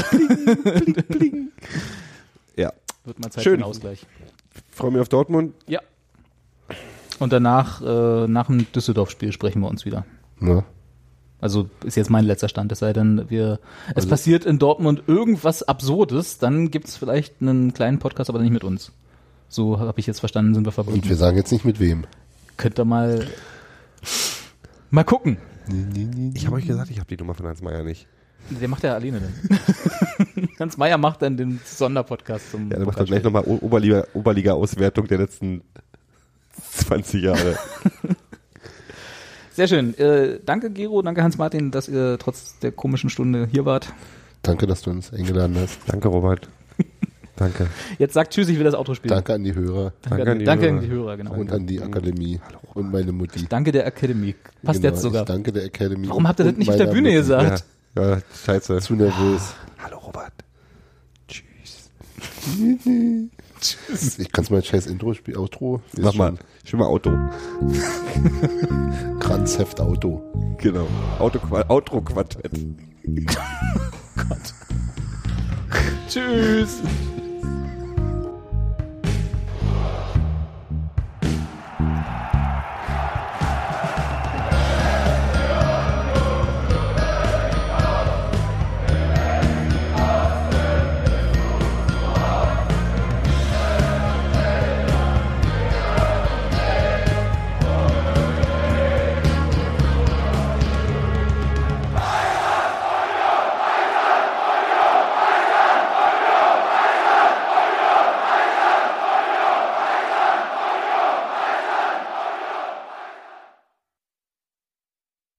[2.55, 2.73] Ja,
[3.05, 3.53] Wird mal Zeit Schön.
[3.53, 4.05] für einen Ausgleich.
[4.71, 5.53] freue mich auf Dortmund.
[5.67, 5.79] Ja.
[7.19, 10.05] Und danach, äh, nach dem Düsseldorf-Spiel sprechen wir uns wieder.
[10.41, 10.63] Ja.
[11.41, 13.59] Also ist jetzt mein letzter Stand, es sei denn, wir
[13.89, 18.51] es Also- passiert in Dortmund irgendwas Absurdes, dann gibt's vielleicht einen kleinen Podcast, aber nicht
[18.51, 18.91] mit uns.
[19.47, 20.99] So habe ich jetzt verstanden, sind wir verbunden.
[21.01, 22.05] Und wir sagen jetzt nicht mit wem.
[22.57, 23.25] Könnt ihr mal
[24.89, 25.37] mal gucken.
[26.33, 28.07] Ich habe euch gesagt, ich habe die Nummer von Hans Meyer nicht.
[28.49, 29.59] Der macht ja alleine dann.
[30.59, 35.07] Hans Meyer macht dann den Sonderpodcast zum Ja, der macht dann gleich nochmal Oberliga, Oberliga-Auswertung
[35.07, 35.61] der letzten
[36.59, 37.57] 20 Jahre.
[39.51, 39.97] Sehr schön.
[39.97, 43.91] Äh, danke Gero, danke Hans-Martin, dass ihr trotz der komischen Stunde hier wart.
[44.41, 45.79] Danke, dass du uns eingeladen hast.
[45.87, 46.47] Danke, Robert.
[47.35, 47.67] Danke.
[47.97, 49.13] Jetzt sagt Tschüss, ich will das Outro spielen.
[49.13, 51.33] Danke an die Hörer Danke, an, die danke an die Hörer, genau.
[51.33, 52.39] und an die Akademie
[52.73, 53.45] und meine Mutti.
[53.47, 54.35] Danke der Akademie.
[54.61, 55.21] Passt Genau, jetzt sogar.
[55.21, 56.09] Ich danke der Academy.
[56.09, 57.15] Warum habt ihr das nicht auf der Bühne Mutti.
[57.15, 57.63] gesagt?
[57.95, 58.79] Ja, ja scheiße.
[58.79, 59.53] Zu nervös.
[59.77, 60.33] Hallo, Robert.
[61.29, 61.89] Tschüss.
[63.59, 64.19] Tschüss.
[64.19, 65.81] Ich kann es mal scheiß Intro spielen, Outro.
[65.97, 67.11] Mach mal, schon mal Auto.
[69.19, 70.21] Kranzheft Auto.
[70.57, 70.87] Genau.
[71.19, 72.51] Auto Outro Quartett.
[72.53, 73.21] oh
[74.15, 74.53] Gott.
[76.07, 76.77] Tschüss.